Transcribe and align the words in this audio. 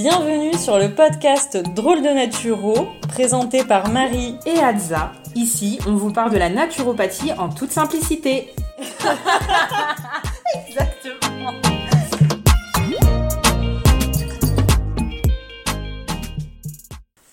Bienvenue 0.00 0.54
sur 0.54 0.78
le 0.78 0.94
podcast 0.94 1.56
Drôle 1.74 2.02
de 2.02 2.08
Naturo, 2.08 2.86
présenté 3.08 3.64
par 3.64 3.88
Marie 3.88 4.36
et 4.46 4.60
Adza. 4.60 5.10
Ici, 5.34 5.80
on 5.88 5.96
vous 5.96 6.12
parle 6.12 6.30
de 6.30 6.38
la 6.38 6.48
naturopathie 6.48 7.32
en 7.32 7.48
toute 7.48 7.72
simplicité. 7.72 8.54
Exactement. 10.68 11.52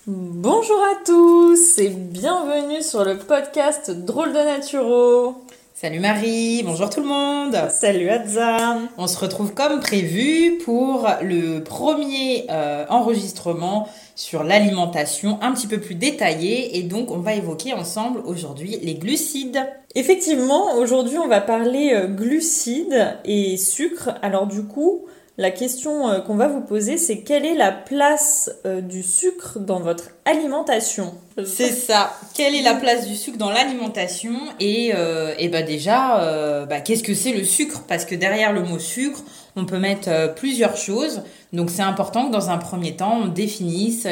Bonjour 0.08 0.80
à 0.82 1.04
tous 1.04 1.78
et 1.78 1.90
bienvenue 1.90 2.82
sur 2.82 3.04
le 3.04 3.16
podcast 3.16 3.92
Drôle 3.92 4.32
de 4.32 4.44
Naturo. 4.44 5.45
Salut 5.78 6.00
Marie, 6.00 6.62
bonjour 6.64 6.88
tout 6.88 7.02
le 7.02 7.06
monde. 7.06 7.54
Salut 7.68 8.08
Adza. 8.08 8.78
On 8.96 9.06
se 9.06 9.18
retrouve 9.18 9.52
comme 9.52 9.80
prévu 9.80 10.56
pour 10.64 11.06
le 11.20 11.58
premier 11.58 12.46
euh, 12.48 12.86
enregistrement 12.88 13.86
sur 14.14 14.42
l'alimentation 14.42 15.38
un 15.42 15.52
petit 15.52 15.66
peu 15.66 15.78
plus 15.78 15.94
détaillé 15.94 16.78
et 16.78 16.82
donc 16.82 17.10
on 17.10 17.18
va 17.18 17.34
évoquer 17.34 17.74
ensemble 17.74 18.20
aujourd'hui 18.24 18.78
les 18.82 18.94
glucides. 18.94 19.66
Effectivement, 19.94 20.76
aujourd'hui 20.78 21.18
on 21.18 21.28
va 21.28 21.42
parler 21.42 21.92
euh, 21.92 22.06
glucides 22.06 23.18
et 23.26 23.58
sucre. 23.58 24.14
Alors 24.22 24.46
du 24.46 24.62
coup, 24.62 25.04
la 25.38 25.50
question 25.50 26.08
euh, 26.08 26.20
qu'on 26.20 26.34
va 26.34 26.48
vous 26.48 26.62
poser, 26.62 26.96
c'est 26.96 27.18
quelle 27.18 27.44
est 27.44 27.54
la 27.54 27.70
place 27.70 28.50
euh, 28.64 28.80
du 28.80 29.02
sucre 29.02 29.58
dans 29.58 29.80
votre 29.80 30.10
alimentation? 30.24 31.14
C'est 31.44 31.72
ça. 31.72 32.14
Quelle 32.34 32.54
est 32.54 32.62
la 32.62 32.74
place 32.74 33.06
du 33.06 33.14
sucre 33.14 33.36
dans 33.36 33.50
l'alimentation? 33.50 34.34
Et, 34.60 34.92
euh, 34.94 35.34
et 35.38 35.48
bah 35.48 35.62
déjà, 35.62 36.64
bah, 36.66 36.80
qu'est-ce 36.80 37.02
que 37.02 37.14
c'est 37.14 37.32
le 37.32 37.44
sucre? 37.44 37.82
Parce 37.86 38.06
que 38.06 38.14
derrière 38.14 38.54
le 38.54 38.62
mot 38.62 38.78
sucre, 38.78 39.22
on 39.56 39.66
peut 39.66 39.78
mettre 39.78 40.34
plusieurs 40.34 40.76
choses. 40.76 41.22
Donc 41.52 41.68
c'est 41.70 41.82
important 41.82 42.28
que 42.28 42.32
dans 42.32 42.48
un 42.48 42.56
premier 42.56 42.96
temps, 42.96 43.20
on 43.24 43.28
définisse 43.28 44.06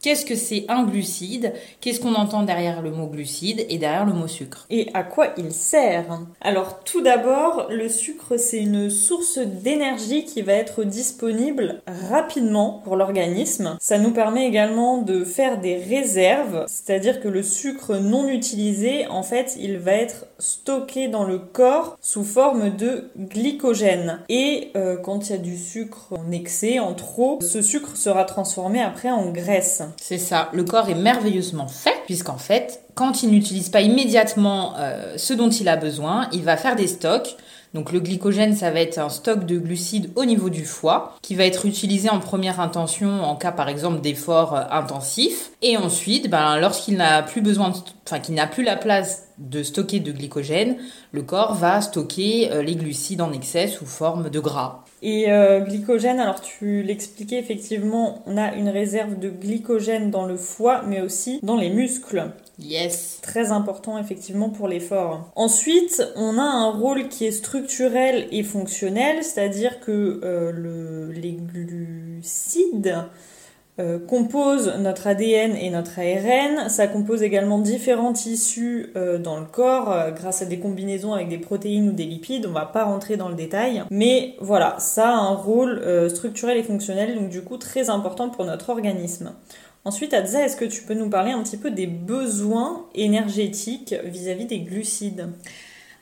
Qu'est-ce 0.00 0.24
que 0.24 0.36
c'est 0.36 0.64
un 0.68 0.84
glucide? 0.84 1.52
Qu'est-ce 1.80 2.00
qu'on 2.00 2.14
entend 2.14 2.44
derrière 2.44 2.82
le 2.82 2.92
mot 2.92 3.08
glucide 3.08 3.66
et 3.68 3.78
derrière 3.78 4.06
le 4.06 4.12
mot 4.12 4.28
sucre? 4.28 4.64
Et 4.70 4.90
à 4.94 5.02
quoi 5.02 5.28
il 5.36 5.52
sert? 5.52 6.20
Alors 6.40 6.84
tout 6.84 7.00
d'abord, 7.00 7.66
le 7.68 7.88
sucre 7.88 8.36
c'est 8.36 8.58
une 8.58 8.90
source 8.90 9.38
d'énergie 9.38 10.24
qui 10.24 10.42
va 10.42 10.52
être 10.52 10.84
disponible 10.84 11.82
rapidement 12.10 12.80
pour 12.84 12.94
l'organisme. 12.94 13.76
Ça 13.80 13.98
nous 13.98 14.12
permet 14.12 14.46
également 14.46 14.98
de 14.98 15.24
faire 15.24 15.60
des 15.60 15.76
réserves, 15.76 16.64
c'est-à-dire 16.68 17.20
que 17.20 17.28
le 17.28 17.42
sucre 17.42 17.96
non 17.96 18.28
utilisé, 18.28 19.08
en 19.08 19.24
fait, 19.24 19.56
il 19.58 19.78
va 19.78 19.92
être 19.92 20.26
stocké 20.38 21.08
dans 21.08 21.24
le 21.24 21.38
corps 21.38 21.98
sous 22.00 22.24
forme 22.24 22.70
de 22.70 23.10
glycogène. 23.18 24.20
Et 24.28 24.70
euh, 24.76 24.96
quand 24.96 25.28
il 25.28 25.32
y 25.32 25.34
a 25.34 25.38
du 25.38 25.56
sucre 25.56 26.12
en 26.12 26.30
excès, 26.30 26.78
en 26.78 26.94
trop, 26.94 27.40
ce 27.40 27.62
sucre 27.62 27.96
sera 27.96 28.24
transformé 28.24 28.80
après 28.80 29.10
en 29.10 29.30
graisse. 29.30 29.82
C'est 29.96 30.18
ça. 30.18 30.48
Le 30.52 30.64
corps 30.64 30.88
est 30.88 30.94
merveilleusement 30.94 31.68
fait, 31.68 31.94
puisqu'en 32.06 32.38
fait, 32.38 32.82
quand 32.94 33.22
il 33.22 33.30
n'utilise 33.30 33.68
pas 33.68 33.80
immédiatement 33.80 34.74
euh, 34.78 35.14
ce 35.16 35.32
dont 35.34 35.50
il 35.50 35.68
a 35.68 35.76
besoin, 35.76 36.28
il 36.32 36.42
va 36.42 36.56
faire 36.56 36.76
des 36.76 36.86
stocks. 36.86 37.36
Donc 37.74 37.92
le 37.92 38.00
glycogène, 38.00 38.56
ça 38.56 38.70
va 38.70 38.80
être 38.80 38.98
un 38.98 39.10
stock 39.10 39.44
de 39.44 39.58
glucides 39.58 40.10
au 40.16 40.24
niveau 40.24 40.48
du 40.48 40.64
foie, 40.64 41.14
qui 41.20 41.34
va 41.34 41.44
être 41.44 41.66
utilisé 41.66 42.08
en 42.08 42.18
première 42.18 42.60
intention 42.60 43.22
en 43.22 43.36
cas 43.36 43.52
par 43.52 43.68
exemple 43.68 44.00
d'effort 44.00 44.56
euh, 44.56 44.62
intensif. 44.70 45.50
Et 45.62 45.76
ensuite, 45.76 46.30
ben, 46.30 46.58
lorsqu'il 46.58 46.96
n'a 46.96 47.22
plus 47.22 47.42
besoin, 47.42 47.72
enfin 48.06 48.20
qu'il 48.20 48.34
n'a 48.34 48.46
plus 48.46 48.64
la 48.64 48.76
place 48.76 49.28
de 49.38 49.62
stocker 49.62 50.00
de 50.00 50.12
glycogène, 50.12 50.76
le 51.12 51.22
corps 51.22 51.54
va 51.54 51.80
stocker 51.80 52.50
euh, 52.52 52.62
les 52.62 52.74
glucides 52.74 53.20
en 53.20 53.32
excès 53.32 53.68
sous 53.68 53.86
forme 53.86 54.30
de 54.30 54.40
gras. 54.40 54.84
Et 55.02 55.30
euh, 55.30 55.60
glycogène, 55.60 56.18
alors 56.18 56.40
tu 56.40 56.82
l'expliquais 56.82 57.38
effectivement, 57.38 58.22
on 58.26 58.36
a 58.36 58.54
une 58.54 58.68
réserve 58.68 59.18
de 59.18 59.28
glycogène 59.28 60.10
dans 60.10 60.26
le 60.26 60.36
foie, 60.36 60.82
mais 60.86 61.00
aussi 61.00 61.38
dans 61.42 61.56
les 61.56 61.70
muscles. 61.70 62.32
Yes. 62.58 63.20
Très 63.22 63.52
important 63.52 63.98
effectivement 63.98 64.50
pour 64.50 64.66
l'effort. 64.66 65.30
Ensuite, 65.36 66.02
on 66.16 66.38
a 66.38 66.42
un 66.42 66.70
rôle 66.70 67.08
qui 67.08 67.26
est 67.26 67.32
structurel 67.32 68.26
et 68.32 68.42
fonctionnel, 68.42 69.22
c'est-à-dire 69.22 69.78
que 69.78 70.20
euh, 70.24 70.50
le, 70.50 71.12
les 71.12 71.32
glucides 71.32 72.96
euh, 73.80 74.00
compose 74.00 74.74
notre 74.80 75.06
ADN 75.06 75.54
et 75.54 75.70
notre 75.70 76.00
ARN. 76.00 76.68
Ça 76.68 76.88
compose 76.88 77.22
également 77.22 77.60
différents 77.60 78.12
tissus 78.12 78.90
euh, 78.96 79.18
dans 79.18 79.38
le 79.38 79.46
corps 79.46 79.92
euh, 79.92 80.10
grâce 80.10 80.42
à 80.42 80.46
des 80.46 80.58
combinaisons 80.58 81.12
avec 81.12 81.28
des 81.28 81.38
protéines 81.38 81.88
ou 81.88 81.92
des 81.92 82.04
lipides. 82.04 82.46
On 82.48 82.52
va 82.52 82.66
pas 82.66 82.84
rentrer 82.84 83.16
dans 83.16 83.28
le 83.28 83.36
détail. 83.36 83.84
Mais 83.92 84.34
voilà, 84.40 84.74
ça 84.80 85.10
a 85.10 85.12
un 85.12 85.34
rôle 85.34 85.80
structurel 86.10 86.56
et 86.56 86.64
fonctionnel, 86.64 87.14
donc 87.14 87.28
du 87.28 87.42
coup 87.42 87.56
très 87.56 87.88
important 87.88 88.30
pour 88.30 88.44
notre 88.44 88.70
organisme. 88.70 89.32
Ensuite, 89.84 90.12
Adza, 90.12 90.44
est-ce 90.44 90.56
que 90.56 90.64
tu 90.64 90.82
peux 90.82 90.94
nous 90.94 91.08
parler 91.08 91.30
un 91.30 91.42
petit 91.42 91.56
peu 91.56 91.70
des 91.70 91.86
besoins 91.86 92.86
énergétiques 92.94 93.94
vis 94.04 94.28
à 94.28 94.34
-vis 94.34 94.46
des 94.46 94.58
glucides? 94.58 95.28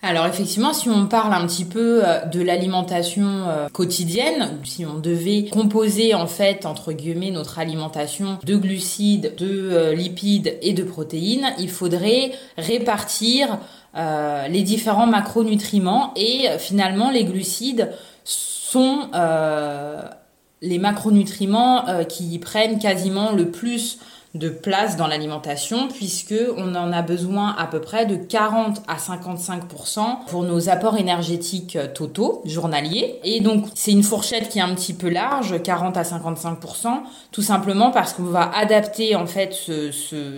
Alors 0.02 0.26
effectivement, 0.26 0.72
si 0.72 0.88
on 0.88 1.06
parle 1.06 1.32
un 1.32 1.46
petit 1.46 1.64
peu 1.64 2.02
euh, 2.04 2.24
de 2.26 2.40
l'alimentation 2.40 3.26
euh, 3.48 3.68
quotidienne, 3.68 4.58
si 4.62 4.84
on 4.84 4.98
devait 4.98 5.46
composer 5.50 6.14
en 6.14 6.26
fait 6.26 6.66
entre 6.66 6.92
guillemets 6.92 7.30
notre 7.30 7.58
alimentation 7.58 8.38
de 8.44 8.56
glucides, 8.56 9.34
de 9.36 9.70
euh, 9.72 9.94
lipides 9.94 10.58
et 10.60 10.74
de 10.74 10.84
protéines, 10.84 11.52
il 11.58 11.70
faudrait 11.70 12.32
répartir 12.58 13.58
les 14.50 14.60
différents 14.60 15.06
macronutriments 15.06 16.12
et 16.16 16.48
finalement 16.58 17.10
les 17.10 17.24
glucides 17.24 17.92
sont 18.24 19.08
les 20.60 20.78
macronutriments 20.78 21.86
qui 22.06 22.38
prennent 22.38 22.78
quasiment 22.78 23.32
le 23.32 23.50
plus 23.50 23.98
de 24.38 24.48
place 24.48 24.96
dans 24.96 25.06
l'alimentation 25.06 25.88
puisque 25.88 26.34
on 26.56 26.74
en 26.74 26.92
a 26.92 27.02
besoin 27.02 27.54
à 27.58 27.66
peu 27.66 27.80
près 27.80 28.06
de 28.06 28.16
40 28.16 28.82
à 28.88 28.96
55% 28.96 30.26
pour 30.28 30.42
nos 30.42 30.68
apports 30.68 30.96
énergétiques 30.96 31.76
euh, 31.76 31.86
totaux 31.86 32.42
journaliers. 32.44 33.18
Et 33.24 33.40
donc 33.40 33.66
c'est 33.74 33.92
une 33.92 34.02
fourchette 34.02 34.48
qui 34.48 34.58
est 34.58 34.62
un 34.62 34.74
petit 34.74 34.94
peu 34.94 35.08
large 35.08 35.60
40 35.62 35.96
à 35.96 36.02
55% 36.02 36.88
tout 37.32 37.42
simplement 37.42 37.90
parce 37.90 38.12
qu'on 38.12 38.24
va 38.24 38.50
adapter 38.54 39.16
en 39.16 39.26
fait 39.26 39.54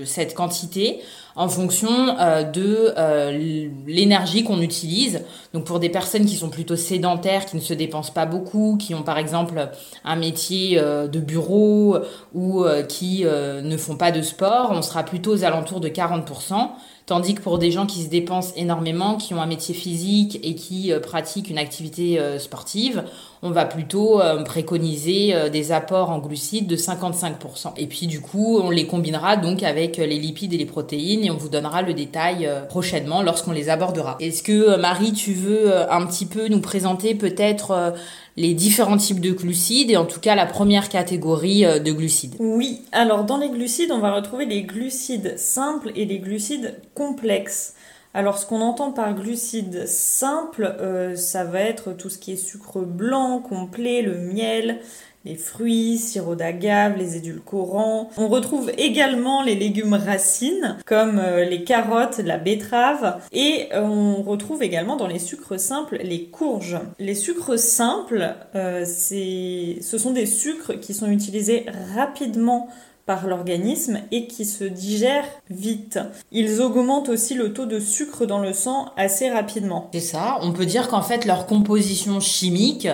cette 0.04 0.34
quantité 0.34 1.00
en 1.38 1.49
fonction 1.49 2.16
euh, 2.19 2.43
de 2.43 2.93
euh, 2.99 3.69
l'énergie 3.87 4.43
qu'on 4.43 4.60
utilise. 4.60 5.25
Donc 5.54 5.65
pour 5.65 5.78
des 5.78 5.88
personnes 5.88 6.26
qui 6.26 6.34
sont 6.34 6.50
plutôt 6.50 6.75
sédentaires, 6.75 7.47
qui 7.47 7.54
ne 7.54 7.60
se 7.60 7.72
dépensent 7.75 8.12
pas 8.12 8.26
beaucoup, 8.26 8.76
qui 8.76 8.93
ont 8.93 9.04
par 9.04 9.19
exemple 9.19 9.71
un 10.04 10.16
métier 10.16 10.81
euh, 10.81 11.06
de 11.06 11.21
bureau 11.21 11.99
ou 12.34 12.65
qui 12.88 13.25
ne 13.25 13.76
font 13.76 13.97
pas 13.97 14.10
de 14.10 14.21
sport, 14.21 14.71
on 14.72 14.82
sera 14.82 15.04
plutôt 15.04 15.32
aux 15.32 15.44
alentours 15.44 15.81
de 15.81 15.88
40%. 15.88 16.71
Tandis 17.08 17.34
que 17.34 17.41
pour 17.41 17.58
des 17.58 17.72
gens 17.72 17.86
qui 17.86 18.04
se 18.04 18.08
dépensent 18.08 18.52
énormément, 18.54 19.16
qui 19.16 19.34
ont 19.34 19.42
un 19.42 19.46
métier 19.46 19.74
physique 19.74 20.38
et 20.44 20.54
qui 20.54 20.92
pratiquent 21.02 21.50
une 21.50 21.58
activité 21.58 22.20
sportive, 22.38 23.02
on 23.42 23.50
va 23.50 23.64
plutôt 23.64 24.20
euh, 24.20 24.42
préconiser 24.42 25.34
euh, 25.34 25.48
des 25.48 25.70
apports 25.72 26.10
en 26.10 26.19
glucides 26.19 26.66
de 26.66 26.76
55%. 26.76 27.72
Et 27.76 27.86
puis 27.86 28.06
du 28.06 28.20
coup, 28.20 28.58
on 28.58 28.70
les 28.70 28.86
combinera 28.86 29.36
donc 29.36 29.62
avec 29.62 29.98
euh, 29.98 30.06
les 30.06 30.19
lipides 30.19 30.52
et 30.54 30.56
les 30.56 30.66
protéines 30.66 31.24
et 31.24 31.30
on 31.30 31.36
vous 31.36 31.48
donnera 31.48 31.82
le 31.82 31.94
détail 31.94 32.48
prochainement 32.69 33.22
lorsqu'on 33.22 33.52
les 33.52 33.69
abordera. 33.69 34.16
Est-ce 34.20 34.42
que 34.42 34.76
Marie, 34.76 35.12
tu 35.12 35.32
veux 35.34 35.90
un 35.92 36.04
petit 36.06 36.26
peu 36.26 36.48
nous 36.48 36.60
présenter 36.60 37.14
peut-être 37.14 37.94
les 38.38 38.54
différents 38.54 38.97
types 38.97 39.21
de 39.21 39.32
glucides 39.32 39.91
et 39.91 39.97
en 39.97 40.06
tout 40.06 40.21
cas 40.21 40.34
la 40.34 40.47
première 40.47 40.88
catégorie 40.88 41.62
de 41.62 41.93
glucides. 41.93 42.37
Oui, 42.38 42.82
alors 42.93 43.25
dans 43.25 43.37
les 43.37 43.50
glucides, 43.50 43.91
on 43.91 43.99
va 43.99 44.15
retrouver 44.15 44.47
les 44.47 44.62
glucides 44.62 45.38
simples 45.38 45.91
et 45.97 46.04
les 46.04 46.19
glucides 46.21 46.76
complexes. 46.94 47.75
Alors 48.15 48.38
ce 48.38 48.47
qu'on 48.47 48.62
entend 48.62 48.93
par 48.93 49.15
glucides 49.15 49.87
simples, 49.87 50.76
euh, 50.81 51.15
ça 51.15 51.44
va 51.44 51.60
être 51.60 51.93
tout 51.93 52.09
ce 52.09 52.19
qui 52.19 52.32
est 52.32 52.37
sucre 52.37 52.81
blanc 52.81 53.38
complet, 53.38 54.02
le 54.02 54.17
miel, 54.19 54.81
les 55.28 55.36
fruits, 55.36 55.98
sirop 55.98 56.34
d'agave, 56.34 56.96
les 56.96 57.16
édulcorants. 57.16 58.10
On 58.16 58.28
retrouve 58.28 58.72
également 58.78 59.42
les 59.42 59.54
légumes 59.54 59.94
racines 59.94 60.78
comme 60.86 61.19
euh, 61.19 61.44
les 61.44 61.64
carottes, 61.64 62.19
la 62.19 62.38
betterave 62.38 63.20
et 63.32 63.69
euh, 63.75 63.82
on 63.82 64.22
retrouve 64.22 64.62
également 64.62 64.96
dans 64.96 65.06
les 65.06 65.19
sucres 65.19 65.60
simples 65.60 65.98
les 66.02 66.25
courges. 66.25 66.78
Les 66.98 67.14
sucres 67.14 67.58
simples, 67.58 68.34
ce 68.54 69.98
sont 69.98 70.12
des 70.12 70.26
sucres 70.26 70.80
qui 70.80 70.94
sont 70.94 71.10
utilisés 71.10 71.66
rapidement 71.94 72.69
par 73.08 73.26
l'organisme 73.26 74.00
et 74.12 74.26
qui 74.26 74.44
se 74.44 74.64
digèrent 74.64 75.24
vite. 75.48 75.98
Ils 76.31 76.60
augmentent 76.60 77.08
aussi 77.08 77.32
le 77.32 77.54
taux 77.54 77.64
de 77.64 77.81
sucre 77.81 78.26
dans 78.26 78.38
le 78.38 78.52
sang 78.52 78.92
assez 78.98 79.31
rapidement. 79.31 79.88
C'est 79.94 80.00
ça, 80.00 80.38
on 80.42 80.52
peut 80.52 80.66
dire 80.66 80.88
qu'en 80.88 81.00
fait 81.00 81.24
leur 81.24 81.46
composition 81.46 82.20
chimique 82.20 82.86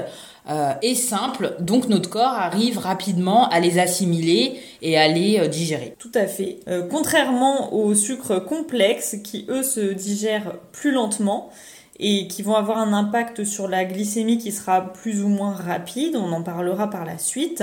euh, 0.50 0.74
est 0.82 0.94
simple, 0.94 1.56
donc 1.60 1.88
notre 1.88 2.10
corps 2.10 2.34
arrive 2.34 2.78
rapidement 2.78 3.48
à 3.48 3.60
les 3.60 3.78
assimiler 3.78 4.60
et 4.82 4.98
à 4.98 5.08
les 5.08 5.40
euh, 5.40 5.48
digérer. 5.48 5.94
Tout 5.98 6.12
à 6.14 6.26
fait. 6.26 6.58
Euh, 6.68 6.86
contrairement 6.86 7.72
aux 7.72 7.94
sucres 7.94 8.44
complexes 8.44 9.16
qui 9.24 9.46
eux 9.48 9.62
se 9.62 9.80
digèrent 9.80 10.58
plus 10.72 10.92
lentement, 10.92 11.50
et 11.98 12.26
qui 12.26 12.42
vont 12.42 12.56
avoir 12.56 12.78
un 12.78 12.92
impact 12.92 13.44
sur 13.44 13.68
la 13.68 13.84
glycémie 13.84 14.38
qui 14.38 14.52
sera 14.52 14.92
plus 14.92 15.22
ou 15.22 15.28
moins 15.28 15.54
rapide, 15.54 16.16
on 16.16 16.32
en 16.32 16.42
parlera 16.42 16.90
par 16.90 17.04
la 17.04 17.18
suite. 17.18 17.62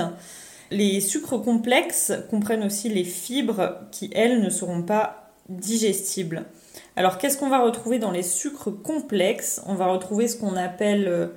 Les 0.72 1.02
sucres 1.02 1.42
complexes 1.42 2.14
comprennent 2.30 2.64
aussi 2.64 2.88
les 2.88 3.04
fibres 3.04 3.80
qui, 3.92 4.10
elles, 4.16 4.42
ne 4.42 4.50
seront 4.50 4.84
pas 4.84 5.34
digestibles. 5.50 6.46
Alors 6.96 7.18
qu'est-ce 7.18 7.38
qu'on 7.38 7.50
va 7.50 7.60
retrouver 7.60 8.00
dans 8.00 8.12
les 8.12 8.24
sucres 8.24 8.72
complexes? 8.82 9.62
On 9.66 9.76
va 9.76 9.88
retrouver 9.88 10.30
ce 10.30 10.38
qu'on 10.38 10.56
appelle 10.56 11.08
euh, 11.08 11.28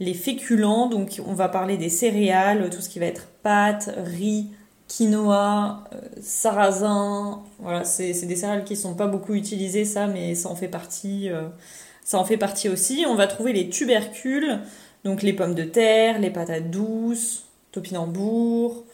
les 0.00 0.14
féculents, 0.14 0.88
donc 0.88 1.20
on 1.26 1.34
va 1.34 1.48
parler 1.48 1.76
des 1.76 1.88
céréales, 1.88 2.68
tout 2.70 2.80
ce 2.80 2.88
qui 2.88 2.98
va 2.98 3.06
être 3.06 3.26
pâtes, 3.42 3.90
riz, 3.96 4.48
quinoa, 4.88 5.84
euh, 5.92 6.00
sarrasin. 6.20 7.42
Voilà, 7.60 7.84
c'est 7.84 8.12
des 8.26 8.36
céréales 8.36 8.64
qui 8.64 8.76
sont 8.76 8.94
pas 8.94 9.06
beaucoup 9.06 9.34
utilisées, 9.34 9.84
ça, 9.84 10.06
mais 10.06 10.34
ça 10.34 10.48
en 10.48 10.56
fait 10.56 10.68
partie. 10.68 11.30
Euh, 11.30 11.48
ça 12.04 12.18
en 12.18 12.24
fait 12.24 12.36
partie 12.36 12.68
aussi. 12.68 13.04
On 13.08 13.14
va 13.14 13.26
trouver 13.26 13.52
les 13.52 13.68
tubercules, 13.68 14.60
donc 15.04 15.22
les 15.22 15.32
pommes 15.32 15.54
de 15.54 15.64
terre, 15.64 16.18
les 16.18 16.30
patates 16.30 16.70
douces, 16.70 17.44
topinambour, 17.70 18.84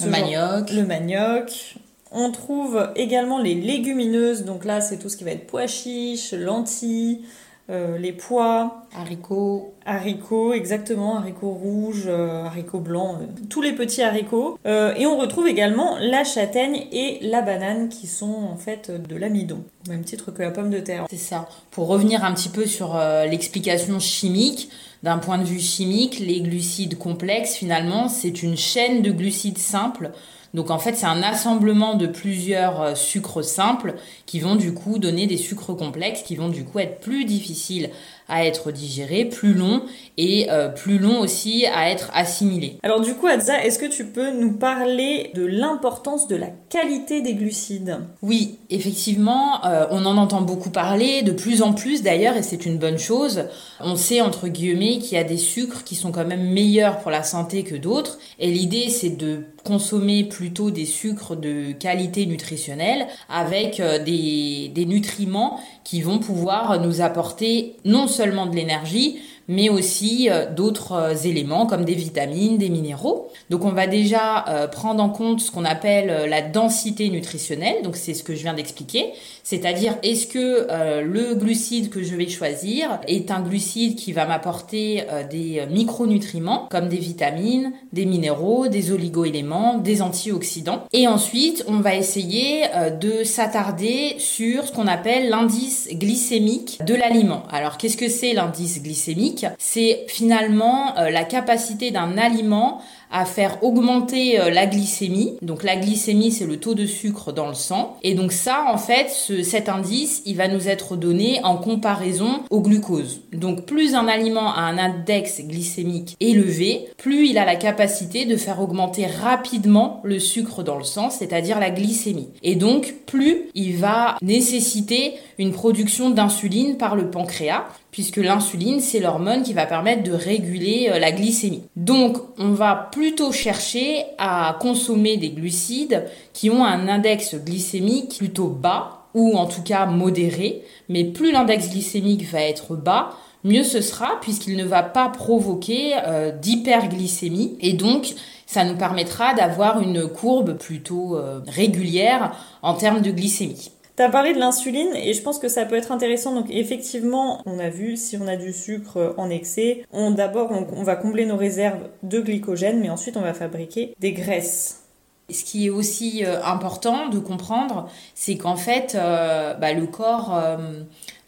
le 0.00 0.10
manioc. 0.10 0.70
le 0.72 0.84
manioc. 0.84 1.76
On 2.12 2.32
trouve 2.32 2.90
également 2.96 3.38
les 3.38 3.54
légumineuses, 3.54 4.44
donc 4.44 4.64
là 4.64 4.80
c'est 4.80 4.98
tout 4.98 5.08
ce 5.08 5.16
qui 5.16 5.24
va 5.24 5.30
être 5.30 5.46
pois 5.46 5.68
chiches, 5.68 6.32
lentilles, 6.32 7.24
euh, 7.70 7.98
les 7.98 8.12
pois. 8.12 8.86
Haricots. 8.96 9.74
Haricots, 9.86 10.52
exactement, 10.52 11.16
haricots 11.16 11.52
rouges, 11.52 12.04
euh, 12.06 12.44
haricots 12.44 12.80
blancs, 12.80 13.18
euh, 13.20 13.26
tous 13.48 13.62
les 13.62 13.72
petits 13.72 14.02
haricots. 14.02 14.58
et 14.64 15.06
on 15.06 15.18
retrouve 15.18 15.48
également 15.48 15.96
la 15.98 16.24
châtaigne 16.24 16.86
et 16.92 17.18
la 17.22 17.42
banane 17.42 17.88
qui 17.88 18.06
sont 18.06 18.48
en 18.52 18.56
fait 18.56 18.90
de 18.90 19.16
l'amidon, 19.16 19.64
au 19.86 19.90
même 19.90 20.04
titre 20.04 20.32
que 20.32 20.42
la 20.42 20.50
pomme 20.50 20.70
de 20.70 20.80
terre. 20.80 21.06
C'est 21.08 21.16
ça. 21.16 21.48
Pour 21.70 21.86
revenir 21.86 22.24
un 22.24 22.34
petit 22.34 22.48
peu 22.48 22.66
sur 22.66 22.96
l'explication 23.28 23.98
chimique, 24.00 24.68
d'un 25.02 25.18
point 25.18 25.38
de 25.38 25.44
vue 25.44 25.60
chimique, 25.60 26.18
les 26.18 26.40
glucides 26.40 26.98
complexes, 26.98 27.54
finalement, 27.54 28.08
c'est 28.08 28.42
une 28.42 28.56
chaîne 28.56 29.02
de 29.02 29.10
glucides 29.12 29.58
simples 29.58 30.10
donc 30.52 30.70
en 30.70 30.78
fait, 30.78 30.94
c'est 30.94 31.06
un 31.06 31.22
assemblement 31.22 31.94
de 31.94 32.06
plusieurs 32.06 32.80
euh, 32.82 32.94
sucres 32.94 33.44
simples 33.44 33.94
qui 34.26 34.40
vont 34.40 34.56
du 34.56 34.74
coup 34.74 34.98
donner 34.98 35.26
des 35.26 35.36
sucres 35.36 35.76
complexes 35.76 36.22
qui 36.22 36.34
vont 36.34 36.48
du 36.48 36.64
coup 36.64 36.80
être 36.80 37.00
plus 37.00 37.24
difficiles 37.24 37.90
à 38.30 38.46
être 38.46 38.72
digérés, 38.72 39.26
plus 39.26 39.52
longs 39.52 39.82
et 40.16 40.50
euh, 40.50 40.68
plus 40.68 40.98
longs 40.98 41.20
aussi 41.20 41.66
à 41.66 41.90
être 41.90 42.10
assimilés. 42.14 42.78
Alors 42.82 43.00
du 43.00 43.14
coup, 43.14 43.26
Adza, 43.26 43.64
est-ce 43.64 43.78
que 43.78 43.86
tu 43.86 44.06
peux 44.06 44.30
nous 44.30 44.52
parler 44.52 45.32
de 45.34 45.44
l'importance 45.44 46.28
de 46.28 46.36
la 46.36 46.48
qualité 46.68 47.20
des 47.20 47.34
glucides? 47.34 47.98
Oui, 48.22 48.58
effectivement, 48.70 49.64
euh, 49.64 49.86
on 49.90 50.06
en 50.06 50.16
entend 50.16 50.42
beaucoup 50.42 50.70
parler, 50.70 51.22
de 51.22 51.32
plus 51.32 51.62
en 51.62 51.72
plus 51.72 52.02
d'ailleurs, 52.02 52.36
et 52.36 52.42
c'est 52.42 52.64
une 52.64 52.78
bonne 52.78 52.98
chose. 52.98 53.44
On 53.80 53.96
sait 53.96 54.20
entre 54.20 54.48
guillemets 54.48 54.98
qu'il 54.98 55.18
y 55.18 55.20
a 55.20 55.24
des 55.24 55.36
sucres 55.36 55.84
qui 55.84 55.96
sont 55.96 56.12
quand 56.12 56.26
même 56.26 56.50
meilleurs 56.50 56.98
pour 56.98 57.10
la 57.10 57.22
santé 57.22 57.64
que 57.64 57.74
d'autres, 57.74 58.18
et 58.38 58.50
l'idée 58.50 58.88
c'est 58.88 59.16
de 59.16 59.44
consommer 59.64 60.24
plutôt 60.24 60.70
des 60.70 60.86
sucres 60.86 61.36
de 61.36 61.72
qualité 61.72 62.24
nutritionnelle 62.26 63.06
avec 63.28 63.80
euh, 63.80 63.98
des, 63.98 64.70
des 64.74 64.86
nutriments 64.86 65.60
qui 65.84 66.02
vont 66.02 66.18
pouvoir 66.18 66.80
nous 66.80 67.00
apporter 67.00 67.76
non 67.84 68.06
seulement 68.06 68.19
de 68.46 68.54
l'énergie, 68.54 69.20
mais 69.50 69.68
aussi 69.68 70.28
euh, 70.30 70.48
d'autres 70.48 70.92
euh, 70.92 71.14
éléments 71.24 71.66
comme 71.66 71.84
des 71.84 71.96
vitamines, 71.96 72.56
des 72.56 72.68
minéraux. 72.68 73.28
Donc 73.50 73.64
on 73.64 73.72
va 73.72 73.88
déjà 73.88 74.44
euh, 74.48 74.68
prendre 74.68 75.02
en 75.02 75.10
compte 75.10 75.40
ce 75.40 75.50
qu'on 75.50 75.64
appelle 75.64 76.28
la 76.30 76.40
densité 76.40 77.10
nutritionnelle, 77.10 77.82
donc 77.82 77.96
c'est 77.96 78.14
ce 78.14 78.22
que 78.22 78.36
je 78.36 78.42
viens 78.42 78.54
d'expliquer, 78.54 79.12
c'est-à-dire 79.42 79.96
est-ce 80.04 80.28
que 80.28 80.68
le 81.02 81.34
glucide 81.34 81.90
que 81.90 82.02
je 82.02 82.14
vais 82.14 82.28
choisir 82.28 83.00
est 83.08 83.32
un 83.32 83.40
glucide 83.40 83.96
qui 83.96 84.12
va 84.12 84.24
m'apporter 84.26 85.02
des 85.28 85.62
micronutriments 85.68 86.68
comme 86.70 86.88
des 86.88 86.98
vitamines, 86.98 87.72
des 87.92 88.04
minéraux, 88.04 88.68
des 88.68 88.92
oligoéléments, 88.92 89.78
des 89.78 90.02
antioxydants. 90.02 90.84
Et 90.92 91.08
ensuite, 91.08 91.64
on 91.66 91.80
va 91.80 91.96
essayer 91.96 92.62
de 93.00 93.24
s'attarder 93.24 94.14
sur 94.18 94.66
ce 94.66 94.72
qu'on 94.72 94.86
appelle 94.86 95.30
l'indice 95.30 95.88
glycémique 95.90 96.78
de 96.86 96.94
l'aliment. 96.94 97.42
Alors 97.50 97.78
qu'est-ce 97.78 97.96
que 97.96 98.08
c'est 98.08 98.34
l'indice 98.34 98.82
glycémique? 98.82 99.39
C'est 99.58 100.04
finalement 100.08 100.96
euh, 100.98 101.10
la 101.10 101.24
capacité 101.24 101.90
d'un 101.90 102.18
aliment 102.18 102.82
à 103.10 103.24
faire 103.24 103.62
augmenter 103.62 104.40
euh, 104.40 104.50
la 104.50 104.66
glycémie. 104.66 105.36
Donc 105.42 105.62
la 105.62 105.76
glycémie, 105.76 106.30
c'est 106.30 106.46
le 106.46 106.58
taux 106.58 106.74
de 106.74 106.86
sucre 106.86 107.32
dans 107.32 107.48
le 107.48 107.54
sang. 107.54 107.96
Et 108.02 108.14
donc 108.14 108.32
ça, 108.32 108.66
en 108.72 108.78
fait, 108.78 109.10
cet 109.42 109.68
indice, 109.68 110.22
il 110.26 110.36
va 110.36 110.48
nous 110.48 110.68
être 110.68 110.96
donné 110.96 111.40
en 111.42 111.56
comparaison 111.56 112.40
au 112.50 112.60
glucose. 112.60 113.22
Donc 113.32 113.66
plus 113.66 113.94
un 113.94 114.08
aliment 114.08 114.52
a 114.52 114.60
un 114.60 114.78
index 114.78 115.40
glycémique 115.42 116.16
élevé, 116.20 116.88
plus 116.96 117.28
il 117.28 117.38
a 117.38 117.44
la 117.44 117.56
capacité 117.56 118.24
de 118.24 118.36
faire 118.36 118.60
augmenter 118.60 119.06
rapidement 119.06 120.00
le 120.04 120.18
sucre 120.18 120.62
dans 120.62 120.78
le 120.78 120.84
sang, 120.84 121.10
c'est-à-dire 121.10 121.60
la 121.60 121.70
glycémie. 121.70 122.28
Et 122.42 122.54
donc 122.54 122.94
plus 123.06 123.48
il 123.54 123.76
va 123.76 124.16
nécessiter 124.22 125.14
une 125.38 125.52
production 125.52 126.10
d'insuline 126.10 126.76
par 126.76 126.96
le 126.96 127.10
pancréas 127.10 127.64
puisque 127.90 128.16
l'insuline, 128.16 128.80
c'est 128.80 129.00
l'hormone 129.00 129.42
qui 129.42 129.52
va 129.52 129.66
permettre 129.66 130.02
de 130.02 130.12
réguler 130.12 130.90
euh, 130.90 130.98
la 130.98 131.12
glycémie. 131.12 131.64
Donc, 131.76 132.18
on 132.38 132.50
va 132.50 132.88
plutôt 133.00 133.32
chercher 133.32 134.04
à 134.18 134.58
consommer 134.60 135.16
des 135.16 135.30
glucides 135.30 136.04
qui 136.34 136.50
ont 136.50 136.62
un 136.62 136.86
index 136.86 137.34
glycémique 137.34 138.18
plutôt 138.18 138.48
bas, 138.48 139.06
ou 139.14 139.38
en 139.38 139.46
tout 139.46 139.62
cas 139.62 139.86
modéré, 139.86 140.62
mais 140.90 141.04
plus 141.04 141.32
l'index 141.32 141.70
glycémique 141.70 142.30
va 142.30 142.42
être 142.42 142.76
bas, 142.76 143.16
mieux 143.42 143.62
ce 143.62 143.80
sera, 143.80 144.20
puisqu'il 144.20 144.54
ne 144.54 144.64
va 144.64 144.82
pas 144.82 145.08
provoquer 145.08 145.94
euh, 146.06 146.30
d'hyperglycémie, 146.30 147.56
et 147.62 147.72
donc 147.72 148.12
ça 148.44 148.64
nous 148.64 148.76
permettra 148.76 149.32
d'avoir 149.32 149.80
une 149.80 150.06
courbe 150.06 150.58
plutôt 150.58 151.16
euh, 151.16 151.40
régulière 151.48 152.36
en 152.60 152.74
termes 152.74 153.00
de 153.00 153.12
glycémie. 153.12 153.70
Tu 154.00 154.04
as 154.04 154.08
parlé 154.08 154.32
de 154.32 154.38
l'insuline 154.38 154.94
et 154.94 155.12
je 155.12 155.20
pense 155.20 155.38
que 155.38 155.48
ça 155.48 155.66
peut 155.66 155.74
être 155.74 155.92
intéressant. 155.92 156.34
Donc 156.34 156.46
effectivement, 156.48 157.42
on 157.44 157.58
a 157.58 157.68
vu 157.68 157.98
si 157.98 158.16
on 158.16 158.26
a 158.28 158.36
du 158.36 158.54
sucre 158.54 159.14
en 159.18 159.28
excès, 159.28 159.84
on 159.92 160.10
d'abord 160.10 160.50
on, 160.52 160.82
va 160.82 160.96
combler 160.96 161.26
nos 161.26 161.36
réserves 161.36 161.82
de 162.02 162.18
glycogène, 162.18 162.80
mais 162.80 162.88
ensuite 162.88 163.18
on 163.18 163.20
va 163.20 163.34
fabriquer 163.34 163.94
des 164.00 164.12
graisses. 164.12 164.84
Ce 165.28 165.44
qui 165.44 165.66
est 165.66 165.68
aussi 165.68 166.24
euh, 166.24 166.42
important 166.42 167.10
de 167.10 167.18
comprendre, 167.18 167.90
c'est 168.14 168.38
qu'en 168.38 168.56
fait, 168.56 168.94
euh, 168.94 169.52
bah, 169.52 169.74
le 169.74 169.86
corps, 169.86 170.34
euh, 170.34 170.56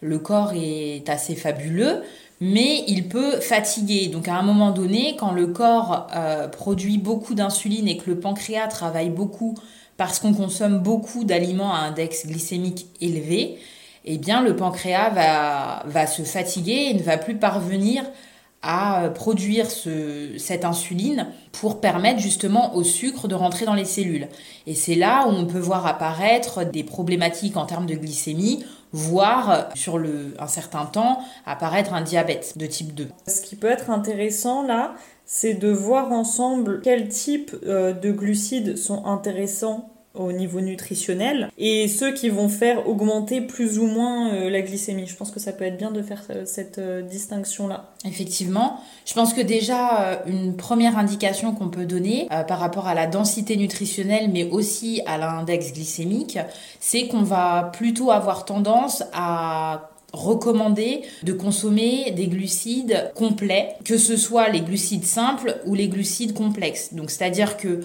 le 0.01 0.19
corps 0.19 0.55
est 0.57 1.07
assez 1.11 1.35
fabuleux, 1.35 2.03
mais 2.41 2.85
il 2.89 3.07
peut 3.07 3.33
fatiguer. 3.41 4.07
Donc 4.07 4.29
à 4.29 4.35
un 4.37 4.43
moment 4.43 4.71
donné, 4.71 5.15
quand 5.19 5.33
le 5.33 5.49
corps 5.49 6.07
produit 6.53 6.97
beaucoup 6.97 7.35
d'insuline 7.35 7.87
et 7.87 7.99
que 7.99 8.09
le 8.09 8.19
pancréas 8.19 8.69
travaille 8.69 9.11
beaucoup 9.11 9.57
parce 10.03 10.19
qu'on 10.19 10.35
consomme 10.35 10.81
beaucoup 10.81 11.23
d'aliments 11.23 11.73
à 11.73 11.79
index 11.79 12.27
glycémique 12.27 12.89
élevé, 13.01 13.57
eh 14.05 14.19
bien 14.19 14.43
le 14.43 14.57
pancréas 14.57 15.11
va, 15.11 15.85
va 15.87 16.09
se 16.09 16.23
fatiguer 16.23 16.89
et 16.91 16.95
ne 16.95 17.03
va 17.05 17.19
plus 17.19 17.37
parvenir 17.37 18.03
à 18.63 19.11
produire 19.15 19.71
ce, 19.71 20.37
cette 20.39 20.65
insuline 20.65 21.29
pour 21.53 21.81
permettre 21.81 22.19
justement 22.19 22.75
au 22.75 22.83
sucre 22.83 23.29
de 23.29 23.37
rentrer 23.37 23.65
dans 23.65 23.75
les 23.75 23.85
cellules. 23.85 24.27
Et 24.67 24.75
c'est 24.75 24.97
là 24.97 25.29
où 25.29 25.31
on 25.31 25.47
peut 25.47 25.61
voir 25.61 25.87
apparaître 25.87 26.65
des 26.65 26.83
problématiques 26.83 27.57
en 27.57 27.67
termes 27.67 27.87
de 27.87 27.95
glycémie, 27.95 28.65
voire 28.91 29.69
sur 29.77 29.99
le, 29.99 30.35
un 30.41 30.49
certain 30.49 30.85
temps 30.85 31.21
apparaître 31.47 31.95
un 31.95 32.03
diabète 32.03 32.59
de 32.59 32.67
type 32.67 32.93
2. 32.93 33.07
Ce 33.29 33.41
qui 33.41 33.55
peut 33.55 33.71
être 33.71 33.89
intéressant 33.89 34.67
là, 34.67 34.95
c'est 35.27 35.55
de 35.55 35.71
voir 35.71 36.11
ensemble 36.11 36.81
quel 36.83 37.09
type 37.09 37.55
euh, 37.65 37.93
de 37.93 38.11
glucides 38.11 38.77
sont 38.77 39.07
intéressants 39.07 39.92
au 40.15 40.33
niveau 40.33 40.61
nutritionnel 40.61 41.51
et 41.59 41.89
ceux 41.89 42.13
qui 42.13 42.29
vont 42.29 42.49
faire 42.49 42.89
augmenter 42.89 43.41
plus 43.41 43.79
ou 43.79 43.87
moins 43.87 44.33
euh, 44.33 44.51
la 44.51 44.61
glycémie. 44.61 45.07
Je 45.07 45.17
pense 45.17 45.31
que 45.31 45.41
ça 45.41 45.53
peut 45.53 45.65
être 45.65 45.79
bien 45.79 45.91
de 45.91 46.03
faire 46.03 46.23
euh, 46.31 46.43
cette 46.45 46.81
distinction-là. 47.09 47.93
Effectivement, 48.05 48.81
je 49.07 49.15
pense 49.15 49.33
que 49.33 49.41
déjà 49.41 50.23
une 50.27 50.57
première 50.57 50.99
indication 50.99 51.55
qu'on 51.55 51.69
peut 51.69 51.87
donner 51.87 52.29
par 52.49 52.59
rapport 52.59 52.89
à 52.89 52.95
la 52.95 53.07
densité 53.07 53.57
nutritionnelle 53.57 54.31
mais 54.33 54.45
aussi 54.45 55.03
à 55.07 55.19
l'index 55.19 55.73
glycémique, 55.73 56.39
c'est 56.81 57.07
qu'on 57.07 57.23
va 57.23 57.71
plutôt 57.73 58.11
avoir 58.11 58.45
tendance 58.45 59.05
à 59.13 59.91
recommander 60.13 61.03
de 61.23 61.33
consommer 61.33 62.11
des 62.11 62.27
glucides 62.27 63.13
complets, 63.15 63.77
que 63.85 63.97
ce 63.97 64.17
soit 64.17 64.49
les 64.49 64.61
glucides 64.61 65.07
simples 65.07 65.61
ou 65.67 65.75
les 65.75 65.89
glucides 65.89 66.35
complexes. 66.35 66.95
Donc 66.95 67.11
c'est-à-dire 67.11 67.57
que 67.57 67.81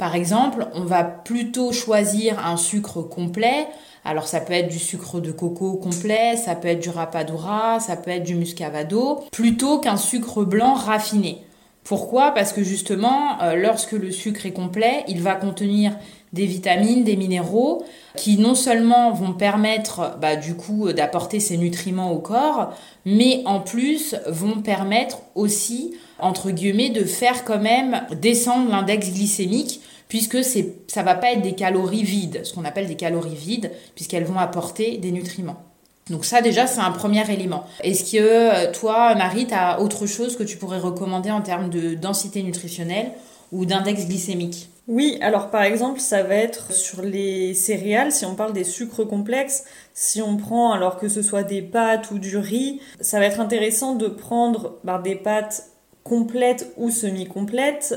par 0.00 0.14
exemple, 0.14 0.66
on 0.72 0.84
va 0.84 1.04
plutôt 1.04 1.72
choisir 1.72 2.44
un 2.46 2.56
sucre 2.56 3.02
complet. 3.02 3.66
Alors 4.02 4.26
ça 4.26 4.40
peut 4.40 4.54
être 4.54 4.70
du 4.70 4.78
sucre 4.78 5.20
de 5.20 5.30
coco 5.30 5.74
complet, 5.74 6.38
ça 6.38 6.54
peut 6.54 6.68
être 6.68 6.80
du 6.80 6.88
rapadura, 6.88 7.80
ça 7.80 7.96
peut 7.96 8.10
être 8.10 8.24
du 8.24 8.34
muscavado, 8.34 9.20
plutôt 9.30 9.78
qu'un 9.78 9.98
sucre 9.98 10.42
blanc 10.42 10.72
raffiné 10.72 11.44
Pourquoi? 11.90 12.30
Parce 12.30 12.52
que 12.52 12.62
justement, 12.62 13.38
lorsque 13.56 13.90
le 13.90 14.12
sucre 14.12 14.46
est 14.46 14.52
complet, 14.52 15.02
il 15.08 15.20
va 15.22 15.34
contenir 15.34 15.96
des 16.32 16.46
vitamines, 16.46 17.02
des 17.02 17.16
minéraux, 17.16 17.84
qui 18.14 18.38
non 18.38 18.54
seulement 18.54 19.10
vont 19.10 19.32
permettre 19.32 20.16
bah, 20.20 20.36
du 20.36 20.54
coup 20.54 20.92
d'apporter 20.92 21.40
ces 21.40 21.56
nutriments 21.56 22.12
au 22.12 22.20
corps, 22.20 22.72
mais 23.04 23.42
en 23.44 23.58
plus 23.58 24.14
vont 24.28 24.62
permettre 24.62 25.18
aussi, 25.34 25.96
entre 26.20 26.52
guillemets, 26.52 26.90
de 26.90 27.02
faire 27.02 27.42
quand 27.42 27.58
même 27.58 28.02
descendre 28.20 28.70
l'index 28.70 29.12
glycémique, 29.12 29.80
puisque 30.06 30.44
c'est, 30.44 30.76
ça 30.86 31.02
va 31.02 31.16
pas 31.16 31.32
être 31.32 31.42
des 31.42 31.56
calories 31.56 32.04
vides, 32.04 32.42
ce 32.44 32.54
qu'on 32.54 32.64
appelle 32.64 32.86
des 32.86 32.94
calories 32.94 33.34
vides, 33.34 33.72
puisqu'elles 33.96 34.26
vont 34.26 34.38
apporter 34.38 34.98
des 34.98 35.10
nutriments. 35.10 35.69
Donc 36.10 36.24
ça 36.24 36.42
déjà 36.42 36.66
c'est 36.66 36.80
un 36.80 36.90
premier 36.90 37.28
élément. 37.32 37.64
Est-ce 37.82 38.12
que 38.12 38.18
euh, 38.18 38.72
toi 38.72 39.14
Marie, 39.14 39.46
tu 39.46 39.54
as 39.54 39.80
autre 39.80 40.06
chose 40.06 40.36
que 40.36 40.42
tu 40.42 40.56
pourrais 40.56 40.80
recommander 40.80 41.30
en 41.30 41.40
termes 41.40 41.70
de 41.70 41.94
densité 41.94 42.42
nutritionnelle 42.42 43.12
ou 43.52 43.64
d'index 43.64 44.06
glycémique? 44.06 44.68
Oui, 44.88 45.18
alors 45.20 45.50
par 45.50 45.62
exemple, 45.62 46.00
ça 46.00 46.24
va 46.24 46.34
être 46.34 46.72
sur 46.72 47.02
les 47.02 47.54
céréales, 47.54 48.10
si 48.10 48.24
on 48.24 48.34
parle 48.34 48.52
des 48.52 48.64
sucres 48.64 49.06
complexes, 49.06 49.64
si 49.94 50.20
on 50.20 50.36
prend, 50.36 50.72
alors 50.72 50.98
que 50.98 51.08
ce 51.08 51.22
soit 51.22 51.44
des 51.44 51.62
pâtes 51.62 52.10
ou 52.10 52.18
du 52.18 52.36
riz, 52.36 52.80
ça 53.00 53.20
va 53.20 53.26
être 53.26 53.38
intéressant 53.38 53.94
de 53.94 54.08
prendre 54.08 54.78
bah, 54.82 55.00
des 55.02 55.14
pâtes 55.14 55.70
complètes 56.02 56.72
ou 56.76 56.90
semi-complètes, 56.90 57.94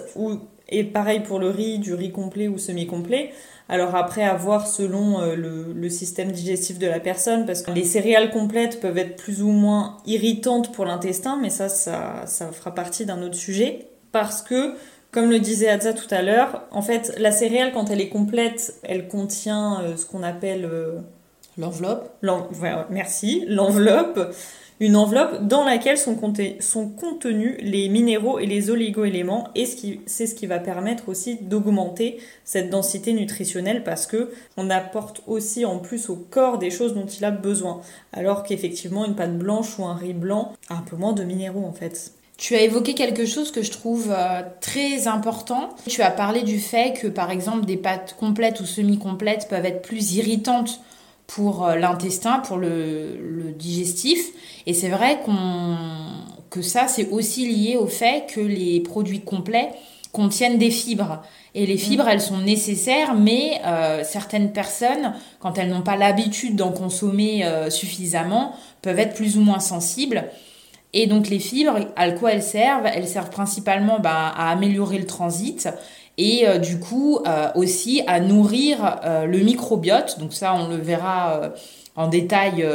et 0.70 0.84
pareil 0.84 1.22
pour 1.22 1.40
le 1.40 1.50
riz, 1.50 1.80
du 1.80 1.96
riz 1.96 2.12
complet 2.12 2.48
ou 2.48 2.60
semi-complet. 2.60 3.32
Alors 3.74 3.96
après, 3.96 4.22
à 4.22 4.36
voir 4.36 4.68
selon 4.68 5.20
euh, 5.20 5.36
le, 5.36 5.74
le, 5.74 5.90
système 5.90 6.32
digestif 6.32 6.78
de 6.78 6.86
la 6.86 7.00
personne, 7.00 7.48
parce 7.48 7.64
que 7.64 7.72
les 7.72 7.84
céréales 7.84 8.30
complètes 8.30 8.80
peuvent 8.80 9.00
être 9.00 9.16
plus 9.16 9.42
ou 9.42 9.50
moins 9.50 9.98
irritantes 10.06 10.72
pour 10.72 10.86
l'intestin, 10.86 11.40
mais 11.42 11.50
ça, 11.50 11.70
ça, 11.70 12.22
ça 12.28 12.52
fera 12.52 12.76
partie 12.76 13.08
d'un 13.08 13.24
autre 13.24 13.34
sujet. 13.34 13.88
Parce 14.12 14.44
que 14.44 14.76
comme 15.10 15.32
le 15.32 15.40
disait 15.40 15.70
Adza 15.70 15.94
tout 15.94 16.08
à 16.12 16.22
l'heure, 16.22 16.62
en 16.70 16.84
fait, 16.84 17.16
la 17.18 17.32
céréale, 17.32 17.72
quand 17.74 17.90
elle 17.90 18.00
est 18.00 18.10
complète, 18.10 18.76
elle 18.84 19.08
contient 19.08 19.82
euh, 19.82 19.98
ce 19.98 20.06
qu'on 20.06 20.22
appelle... 20.22 20.66
Euh, 20.66 21.00
l'enveloppe. 21.58 22.12
merci, 22.92 23.44
l'enveloppe. 23.48 24.36
Une 24.80 24.96
enveloppe 24.96 25.48
dans 25.48 25.64
laquelle 25.64 25.98
sont, 25.98 26.16
contenus 26.16 27.56
les 27.60 27.90
minéraux 27.90 28.40
et 28.40 28.46
les 28.46 28.70
oligo-éléments 28.70 29.50
et 29.56 29.66
c'est 30.06 30.28
ce 30.28 30.36
qui 30.36 30.48
va 30.48 30.60
permettre 30.60 31.10
aussi 31.10 31.38
d'augmenter 31.42 32.18
cette 32.44 32.70
densité 32.70 33.14
nutritionnelle 33.14 33.84
parce 33.84 34.08
que 34.08 34.32
on 34.58 34.70
apporte 34.70 35.22
aussi 35.28 35.66
en 35.66 35.80
plus 35.80 36.10
au 36.10 36.16
corps 36.16 36.58
des 36.58 36.72
choses 36.72 36.94
dont 36.94 37.06
il 37.06 37.24
a 37.24 37.32
besoin. 37.32 37.82
Alors 38.12 38.44
qu'effectivement 38.44 39.06
une 39.06 39.16
pâte 39.16 39.38
blanche 39.38 39.78
ou 39.78 39.86
un 39.86 39.96
riz 39.96 40.14
blanc 40.14 40.54
a 40.70 40.76
un 40.76 40.82
peu 40.82 40.96
moins 40.96 41.14
de 41.14 41.24
minéraux 41.24 41.66
en 41.66 41.74
fait. 41.74 42.14
Tu 42.38 42.56
as 42.56 42.62
évoqué 42.62 42.94
quelque 42.94 43.26
chose 43.26 43.52
que 43.52 43.62
je 43.62 43.72
trouve 43.72 44.12
euh, 44.12 44.42
très 44.60 45.08
important. 45.08 45.70
Tu 45.88 46.02
as 46.02 46.12
parlé 46.12 46.42
du 46.42 46.60
fait 46.60 47.00
que, 47.00 47.08
par 47.08 47.32
exemple, 47.32 47.66
des 47.66 47.78
pâtes 47.78 48.16
complètes 48.20 48.60
ou 48.60 48.66
semi-complètes 48.66 49.48
peuvent 49.50 49.66
être 49.66 49.82
plus 49.84 50.16
irritantes 50.16 50.82
pour 51.28 51.66
euh, 51.66 51.76
l'intestin, 51.76 52.40
pour 52.40 52.58
le, 52.58 53.54
digestif. 53.58 54.20
Et 54.66 54.74
c'est 54.74 54.90
vrai 54.90 55.20
qu'on, 55.26 55.78
que 56.50 56.62
ça, 56.62 56.88
c'est 56.88 57.10
aussi 57.10 57.48
lié 57.48 57.78
au 57.78 57.88
fait 57.88 58.26
que 58.34 58.40
les 58.40 58.80
produits 58.80 59.22
complets 59.22 59.70
contiennent 60.12 60.58
des 60.58 60.72
fibres. 60.72 61.24
Et 61.56 61.66
les 61.66 61.78
fibres, 61.78 62.08
elles 62.08 62.22
sont 62.22 62.38
nécessaires, 62.38 63.16
mais 63.16 63.62
euh, 63.66 64.04
certaines 64.04 64.54
personnes, 64.54 65.14
quand 65.40 65.58
elles 65.58 65.70
n'ont 65.70 65.82
pas 65.82 65.98
l'habitude 65.98 66.56
d'en 66.56 66.72
consommer 66.72 67.46
suffisamment, 67.70 68.56
peuvent 68.82 69.00
être 69.00 69.16
plus 69.16 69.38
ou 69.38 69.42
moins 69.42 69.60
sensibles. 69.60 70.26
Et 70.94 71.08
donc 71.08 71.30
les 71.30 71.40
fibres, 71.40 71.80
à 71.96 72.12
quoi 72.12 72.34
elles 72.34 72.44
servent? 72.44 72.86
Elles 72.86 73.08
servent 73.08 73.32
principalement 73.32 74.00
bah, 74.00 74.32
à 74.36 74.52
améliorer 74.52 75.00
le 75.00 75.08
transit 75.08 75.68
et 76.18 76.48
euh, 76.48 76.58
du 76.58 76.80
coup 76.80 77.20
euh, 77.26 77.50
aussi 77.56 78.04
à 78.08 78.20
nourrir 78.20 79.00
euh, 79.04 79.26
le 79.26 79.40
microbiote. 79.40 80.20
Donc 80.20 80.34
ça, 80.34 80.54
on 80.54 80.68
le 80.68 80.78
verra 80.78 81.54
en 81.96 82.08
détail 82.08 82.66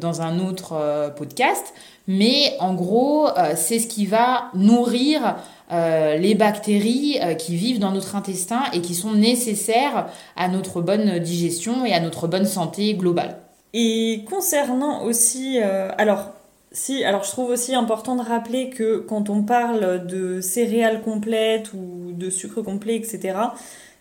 dans 0.00 0.20
un 0.20 0.40
autre 0.40 1.12
podcast. 1.16 1.74
Mais 2.08 2.56
en 2.58 2.74
gros, 2.74 3.28
c'est 3.54 3.78
ce 3.78 3.86
qui 3.86 4.06
va 4.06 4.50
nourrir 4.54 5.36
les 5.70 6.34
bactéries 6.34 7.20
qui 7.38 7.54
vivent 7.54 7.78
dans 7.78 7.92
notre 7.92 8.16
intestin 8.16 8.62
et 8.72 8.80
qui 8.80 8.96
sont 8.96 9.12
nécessaires 9.12 10.06
à 10.34 10.48
notre 10.48 10.80
bonne 10.80 11.20
digestion 11.20 11.84
et 11.84 11.92
à 11.92 12.00
notre 12.00 12.26
bonne 12.26 12.46
santé 12.46 12.94
globale. 12.94 13.38
Et 13.74 14.24
concernant 14.28 15.04
aussi, 15.04 15.60
alors 15.60 16.32
si, 16.72 17.04
alors 17.04 17.24
je 17.24 17.30
trouve 17.30 17.50
aussi 17.50 17.74
important 17.74 18.16
de 18.16 18.22
rappeler 18.22 18.70
que 18.70 18.98
quand 18.98 19.30
on 19.30 19.42
parle 19.42 20.06
de 20.06 20.40
céréales 20.40 21.02
complètes 21.02 21.72
ou 21.72 22.12
de 22.12 22.30
sucre 22.30 22.62
complet, 22.62 22.96
etc., 22.96 23.38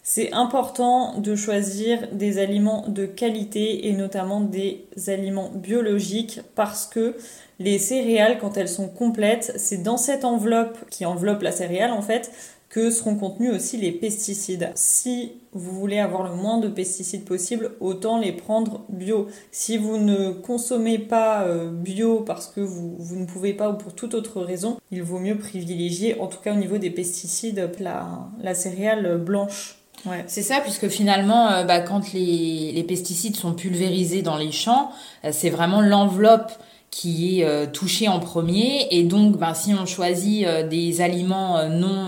c'est 0.04 0.32
important 0.32 1.20
de 1.20 1.36
choisir 1.36 2.08
des 2.14 2.38
aliments 2.40 2.86
de 2.88 3.06
qualité 3.06 3.90
et 3.90 3.94
notamment 3.94 4.40
des 4.40 4.88
aliments 5.08 5.52
biologiques 5.54 6.40
parce 6.56 6.86
que 6.86 7.18
les 7.60 7.78
céréales, 7.78 8.38
quand 8.40 8.56
elles 8.56 8.70
sont 8.70 8.88
complètes, 8.88 9.52
c'est 9.58 9.84
dans 9.84 9.98
cette 9.98 10.24
enveloppe 10.24 10.78
qui 10.90 11.06
enveloppe 11.06 11.42
la 11.42 11.52
céréale 11.52 11.92
en 11.92 12.02
fait, 12.02 12.32
que 12.70 12.90
seront 12.92 13.16
contenus 13.16 13.54
aussi 13.54 13.78
les 13.78 13.92
pesticides. 13.92 14.72
Si 14.76 15.32
vous 15.54 15.72
voulez 15.72 16.00
avoir 16.00 16.24
le 16.30 16.36
moins 16.36 16.58
de 16.58 16.68
pesticides 16.68 17.24
possible, 17.24 17.72
autant 17.80 18.20
les 18.20 18.34
prendre 18.34 18.84
bio. 18.90 19.28
Si 19.52 19.78
vous 19.78 19.98
ne 19.98 20.32
consommez 20.32 21.00
pas 21.00 21.44
euh, 21.44 21.72
bio 21.72 22.22
parce 22.22 22.48
que 22.48 22.60
vous, 22.60 22.96
vous, 23.00 23.16
ne 23.16 23.26
pouvez 23.26 23.54
pas 23.54 23.70
ou 23.70 23.74
pour 23.76 23.94
toute 23.94 24.14
autre 24.14 24.42
raison, 24.42 24.78
il 24.92 25.02
vaut 25.02 25.20
mieux 25.20 25.38
privilégier, 25.38 26.20
en 26.20 26.28
tout 26.28 26.40
cas 26.44 26.54
au 26.54 26.58
niveau 26.58 26.78
des 26.78 26.90
pesticides, 26.90 27.72
la, 27.80 28.30
la 28.42 28.54
céréale 28.54 29.18
blanche. 29.18 29.78
Ouais. 30.06 30.24
C'est 30.28 30.44
ça, 30.44 30.60
puisque 30.62 30.90
finalement, 30.90 31.50
euh, 31.50 31.64
bah, 31.64 31.80
quand 31.80 32.14
les, 32.14 32.72
les, 32.72 32.84
pesticides 32.84 33.36
sont 33.36 33.54
pulvérisés 33.54 34.22
dans 34.22 34.38
les 34.38 34.52
champs, 34.52 34.92
euh, 35.26 35.30
c'est 35.32 35.50
vraiment 35.50 35.82
l'enveloppe 35.82 36.52
qui 36.92 37.40
est 37.40 37.46
euh, 37.46 37.66
touché 37.66 38.08
en 38.08 38.20
premier. 38.20 38.88
Et 38.92 39.04
donc, 39.04 39.38
ben, 39.38 39.54
si 39.54 39.74
on 39.74 39.86
choisit 39.86 40.46
euh, 40.46 40.68
des 40.68 41.02
aliments 41.02 41.58
euh, 41.58 41.68
non 41.68 42.08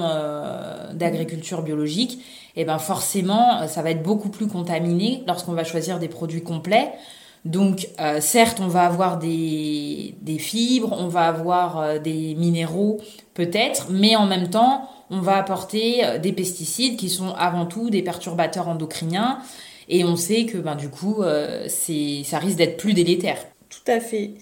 d'agriculture 0.94 1.62
biologique, 1.62 2.20
et 2.56 2.62
eh 2.62 2.66
ben 2.66 2.80
forcément, 2.80 3.68
ça 3.68 3.82
va 3.84 3.92
être 3.92 4.02
beaucoup 4.02 4.30
plus 4.30 4.48
contaminé 4.48 5.24
lorsqu'on 5.28 5.54
va 5.54 5.64
choisir 5.64 6.00
des 6.00 6.10
produits 6.10 6.42
complets. 6.42 6.92
Donc, 7.46 7.88
certes, 8.20 8.60
on 8.60 8.68
va 8.68 8.86
avoir 8.86 9.18
des, 9.18 10.16
des 10.22 10.40
fibres, 10.40 10.94
on 11.00 11.08
va 11.08 11.28
avoir 11.28 12.00
des 12.02 12.36
minéraux 12.36 13.00
peut-être, 13.34 13.88
mais 13.92 14.18
en 14.18 14.26
même 14.26 14.50
temps, 14.50 14.90
on 15.10 15.22
va 15.22 15.38
apporter 15.38 16.02
des 16.22 16.34
pesticides 16.34 16.98
qui 16.98 17.08
sont 17.08 17.34
avant 17.38 17.66
tout 17.66 17.92
des 17.92 18.02
perturbateurs 18.02 18.68
endocriniens. 18.68 19.40
Et 19.88 20.04
on 20.04 20.18
sait 20.18 20.46
que 20.46 20.58
ben, 20.58 20.76
du 20.76 20.90
coup, 20.90 21.24
c'est, 21.68 22.24
ça 22.26 22.40
risque 22.40 22.58
d'être 22.58 22.78
plus 22.78 22.94
délétère. 22.94 23.38
Tout 23.70 23.92
à 23.92 24.02
fait. 24.02 24.34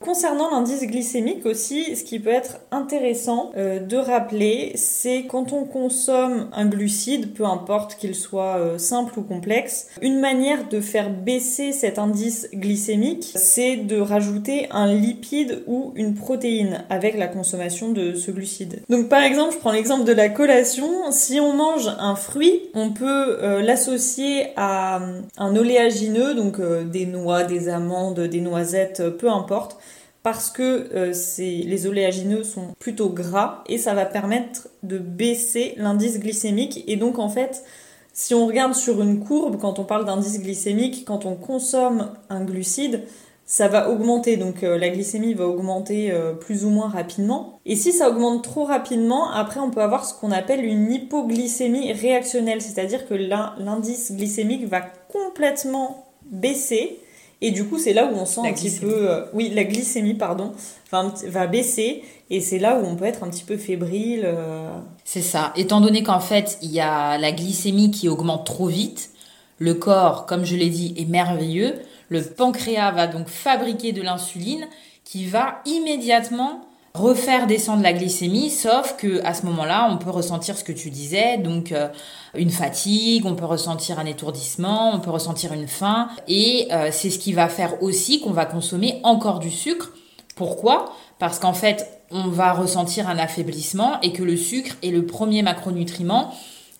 Concernant 0.00 0.52
l'indice 0.52 0.86
glycémique 0.86 1.44
aussi, 1.44 1.96
ce 1.96 2.04
qui 2.04 2.20
peut 2.20 2.30
être 2.30 2.60
intéressant 2.70 3.50
euh, 3.56 3.80
de 3.80 3.96
rappeler, 3.96 4.70
c'est 4.76 5.24
quand 5.28 5.52
on 5.52 5.64
consomme 5.64 6.48
un 6.52 6.66
glucide, 6.66 7.34
peu 7.34 7.44
importe 7.44 7.96
qu'il 7.96 8.14
soit 8.14 8.58
euh, 8.58 8.78
simple 8.78 9.18
ou 9.18 9.22
complexe, 9.22 9.88
une 10.00 10.20
manière 10.20 10.68
de 10.68 10.80
faire 10.80 11.10
baisser 11.10 11.72
cet 11.72 11.98
indice 11.98 12.48
glycémique, 12.54 13.32
c'est 13.34 13.76
de 13.76 13.98
rajouter 13.98 14.68
un 14.70 14.86
lipide 14.86 15.64
ou 15.66 15.92
une 15.96 16.14
protéine 16.14 16.84
avec 16.90 17.18
la 17.18 17.26
consommation 17.26 17.90
de 17.90 18.14
ce 18.14 18.30
glucide. 18.30 18.82
Donc 18.88 19.08
par 19.08 19.24
exemple, 19.24 19.54
je 19.54 19.58
prends 19.58 19.72
l'exemple 19.72 20.04
de 20.04 20.12
la 20.12 20.28
collation, 20.28 21.10
si 21.10 21.40
on 21.40 21.54
mange 21.54 21.88
un 21.98 22.14
fruit, 22.14 22.70
on 22.72 22.90
peut 22.90 23.38
euh, 23.42 23.62
l'associer 23.62 24.52
à 24.56 25.00
un 25.38 25.56
oléagineux, 25.56 26.34
donc 26.34 26.60
des 26.60 27.06
noix, 27.06 27.42
des 27.42 27.68
amandes, 27.68 28.20
des 28.20 28.40
noisettes, 28.40 29.02
peu 29.18 29.28
importe 29.28 29.76
parce 30.22 30.50
que 30.50 30.88
euh, 30.94 31.14
les 31.38 31.86
oléagineux 31.86 32.44
sont 32.44 32.74
plutôt 32.78 33.08
gras 33.08 33.62
et 33.66 33.78
ça 33.78 33.94
va 33.94 34.04
permettre 34.04 34.68
de 34.82 34.98
baisser 34.98 35.74
l'indice 35.76 36.18
glycémique. 36.18 36.84
Et 36.86 36.96
donc 36.96 37.18
en 37.18 37.28
fait, 37.28 37.64
si 38.12 38.34
on 38.34 38.46
regarde 38.46 38.74
sur 38.74 39.00
une 39.00 39.20
courbe, 39.20 39.58
quand 39.60 39.78
on 39.78 39.84
parle 39.84 40.04
d'indice 40.04 40.40
glycémique, 40.40 41.04
quand 41.06 41.24
on 41.24 41.34
consomme 41.34 42.10
un 42.30 42.44
glucide, 42.44 43.02
ça 43.46 43.68
va 43.68 43.88
augmenter, 43.88 44.36
donc 44.36 44.62
euh, 44.62 44.76
la 44.76 44.90
glycémie 44.90 45.32
va 45.32 45.46
augmenter 45.46 46.10
euh, 46.10 46.34
plus 46.34 46.66
ou 46.66 46.68
moins 46.68 46.90
rapidement. 46.90 47.60
Et 47.64 47.76
si 47.76 47.92
ça 47.92 48.10
augmente 48.10 48.44
trop 48.44 48.64
rapidement, 48.64 49.30
après 49.30 49.58
on 49.60 49.70
peut 49.70 49.80
avoir 49.80 50.04
ce 50.04 50.12
qu'on 50.12 50.32
appelle 50.32 50.62
une 50.62 50.92
hypoglycémie 50.92 51.92
réactionnelle, 51.92 52.60
c'est-à-dire 52.60 53.08
que 53.08 53.14
l'indice 53.14 54.12
glycémique 54.12 54.66
va 54.66 54.82
complètement 54.82 56.08
baisser 56.26 56.98
et 57.40 57.52
du 57.52 57.64
coup, 57.66 57.78
c'est 57.78 57.92
là 57.92 58.06
où 58.06 58.16
on 58.16 58.26
sent 58.26 58.40
un 58.44 58.52
petit 58.52 58.70
peu, 58.70 59.10
euh, 59.10 59.24
oui, 59.32 59.50
la 59.54 59.64
glycémie, 59.64 60.14
pardon, 60.14 60.52
va, 60.90 61.12
va 61.26 61.46
baisser. 61.46 62.02
Et 62.30 62.40
c'est 62.40 62.58
là 62.58 62.78
où 62.78 62.84
on 62.84 62.96
peut 62.96 63.04
être 63.04 63.22
un 63.22 63.30
petit 63.30 63.44
peu 63.44 63.56
fébrile. 63.56 64.22
Euh. 64.24 64.70
C'est 65.04 65.22
ça. 65.22 65.52
Étant 65.56 65.80
donné 65.80 66.02
qu'en 66.02 66.20
fait, 66.20 66.58
il 66.62 66.72
y 66.72 66.80
a 66.80 67.16
la 67.16 67.30
glycémie 67.30 67.90
qui 67.92 68.08
augmente 68.08 68.44
trop 68.44 68.66
vite, 68.66 69.10
le 69.58 69.74
corps, 69.74 70.26
comme 70.26 70.44
je 70.44 70.56
l'ai 70.56 70.68
dit, 70.68 70.94
est 70.98 71.08
merveilleux. 71.08 71.74
Le 72.08 72.22
pancréas 72.22 72.90
va 72.90 73.06
donc 73.06 73.28
fabriquer 73.28 73.92
de 73.92 74.02
l'insuline 74.02 74.66
qui 75.04 75.24
va 75.24 75.60
immédiatement 75.64 76.67
refaire 76.98 77.46
descendre 77.46 77.82
la 77.82 77.92
glycémie, 77.92 78.50
sauf 78.50 78.96
que 78.96 79.24
à 79.24 79.34
ce 79.34 79.46
moment-là, 79.46 79.88
on 79.90 79.96
peut 79.98 80.10
ressentir 80.10 80.56
ce 80.56 80.64
que 80.64 80.72
tu 80.72 80.90
disais, 80.90 81.38
donc 81.38 81.72
euh, 81.72 81.88
une 82.34 82.50
fatigue, 82.50 83.24
on 83.26 83.34
peut 83.34 83.44
ressentir 83.44 83.98
un 83.98 84.06
étourdissement, 84.06 84.92
on 84.94 85.00
peut 85.00 85.10
ressentir 85.10 85.52
une 85.52 85.68
faim, 85.68 86.08
et 86.26 86.68
euh, 86.72 86.88
c'est 86.92 87.10
ce 87.10 87.18
qui 87.18 87.32
va 87.32 87.48
faire 87.48 87.82
aussi 87.82 88.20
qu'on 88.20 88.32
va 88.32 88.44
consommer 88.44 89.00
encore 89.02 89.38
du 89.38 89.50
sucre. 89.50 89.92
Pourquoi? 90.36 90.92
Parce 91.18 91.38
qu'en 91.38 91.52
fait, 91.54 92.00
on 92.10 92.28
va 92.28 92.52
ressentir 92.52 93.08
un 93.08 93.18
affaiblissement 93.18 94.00
et 94.02 94.12
que 94.12 94.22
le 94.22 94.36
sucre 94.36 94.76
est 94.82 94.90
le 94.90 95.04
premier 95.04 95.42
macronutriment 95.42 96.32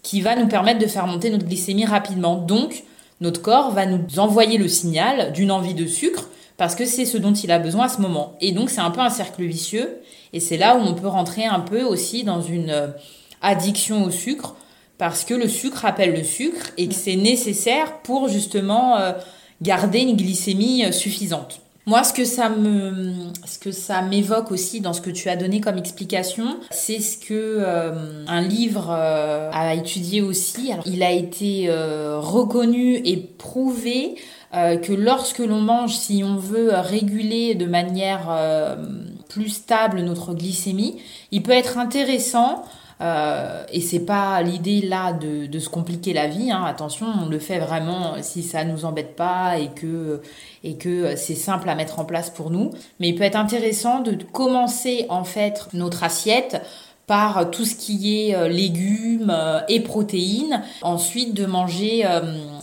qui 0.02 0.20
va 0.20 0.36
nous 0.36 0.48
permettre 0.48 0.78
de 0.78 0.86
faire 0.86 1.06
monter 1.06 1.30
notre 1.30 1.44
glycémie 1.44 1.84
rapidement. 1.84 2.36
Donc, 2.36 2.84
notre 3.20 3.42
corps 3.42 3.72
va 3.72 3.84
nous 3.84 4.18
envoyer 4.18 4.58
le 4.58 4.68
signal 4.68 5.32
d'une 5.32 5.50
envie 5.50 5.74
de 5.74 5.86
sucre 5.86 6.28
parce 6.58 6.74
que 6.74 6.84
c'est 6.84 7.06
ce 7.06 7.16
dont 7.16 7.32
il 7.32 7.50
a 7.50 7.58
besoin 7.58 7.86
à 7.86 7.88
ce 7.88 8.02
moment. 8.02 8.36
Et 8.42 8.52
donc, 8.52 8.68
c'est 8.68 8.80
un 8.80 8.90
peu 8.90 9.00
un 9.00 9.10
cercle 9.10 9.44
vicieux. 9.44 10.00
Et 10.34 10.40
c'est 10.40 10.58
là 10.58 10.76
où 10.76 10.80
on 10.80 10.92
peut 10.92 11.06
rentrer 11.06 11.46
un 11.46 11.60
peu 11.60 11.82
aussi 11.82 12.24
dans 12.24 12.42
une 12.42 12.70
euh, 12.70 12.88
addiction 13.40 14.04
au 14.04 14.10
sucre 14.10 14.56
parce 14.98 15.24
que 15.24 15.34
le 15.34 15.48
sucre 15.48 15.84
appelle 15.84 16.12
le 16.12 16.24
sucre 16.24 16.72
et 16.76 16.88
que 16.88 16.94
c'est 16.94 17.14
nécessaire 17.14 18.00
pour 18.02 18.28
justement 18.28 18.98
euh, 18.98 19.12
garder 19.62 20.00
une 20.00 20.16
glycémie 20.16 20.84
euh, 20.84 20.90
suffisante. 20.90 21.62
Moi, 21.88 22.04
ce 22.04 22.12
que 22.12 22.26
ça 22.26 22.50
me, 22.50 23.14
ce 23.46 23.58
que 23.58 23.72
ça 23.72 24.02
m'évoque 24.02 24.52
aussi 24.52 24.82
dans 24.82 24.92
ce 24.92 25.00
que 25.00 25.08
tu 25.08 25.30
as 25.30 25.36
donné 25.36 25.62
comme 25.62 25.78
explication, 25.78 26.58
c'est 26.70 27.00
ce 27.00 27.16
que 27.16 27.32
euh, 27.32 28.26
un 28.26 28.42
livre 28.42 28.90
euh, 28.90 29.48
a 29.50 29.72
étudié 29.72 30.20
aussi. 30.20 30.70
Alors, 30.70 30.86
il 30.86 31.02
a 31.02 31.12
été 31.12 31.70
euh, 31.70 32.20
reconnu 32.20 32.96
et 33.06 33.16
prouvé 33.16 34.16
que 34.52 34.92
lorsque 34.92 35.40
l'on 35.40 35.60
mange, 35.60 35.94
si 35.94 36.24
on 36.24 36.36
veut 36.36 36.70
réguler 36.74 37.54
de 37.54 37.66
manière 37.66 38.28
plus 39.28 39.48
stable 39.50 40.00
notre 40.00 40.34
glycémie, 40.34 41.00
il 41.32 41.42
peut 41.42 41.52
être 41.52 41.78
intéressant 41.78 42.64
euh, 43.00 43.64
et 43.72 43.80
c'est 43.80 44.00
pas 44.00 44.42
l'idée 44.42 44.80
là 44.80 45.12
de, 45.12 45.46
de, 45.46 45.58
se 45.58 45.68
compliquer 45.68 46.12
la 46.12 46.26
vie. 46.26 46.50
Hein. 46.50 46.64
Attention, 46.64 47.06
on 47.22 47.28
le 47.28 47.38
fait 47.38 47.58
vraiment 47.58 48.14
si 48.22 48.42
ça 48.42 48.64
nous 48.64 48.84
embête 48.84 49.14
pas 49.14 49.58
et 49.58 49.68
que 49.68 50.20
et 50.64 50.76
que 50.76 51.14
c'est 51.14 51.36
simple 51.36 51.68
à 51.68 51.76
mettre 51.76 52.00
en 52.00 52.04
place 52.04 52.30
pour 52.30 52.50
nous. 52.50 52.70
Mais 52.98 53.08
il 53.08 53.14
peut 53.14 53.22
être 53.22 53.36
intéressant 53.36 54.00
de 54.00 54.16
commencer 54.24 55.06
en 55.10 55.22
fait 55.22 55.68
notre 55.74 56.02
assiette 56.02 56.60
par 57.08 57.50
tout 57.50 57.64
ce 57.64 57.74
qui 57.74 58.20
est 58.20 58.36
euh, 58.36 58.46
légumes 58.46 59.32
euh, 59.34 59.58
et 59.68 59.80
protéines, 59.80 60.62
ensuite 60.82 61.34
de 61.34 61.46
manger 61.46 62.04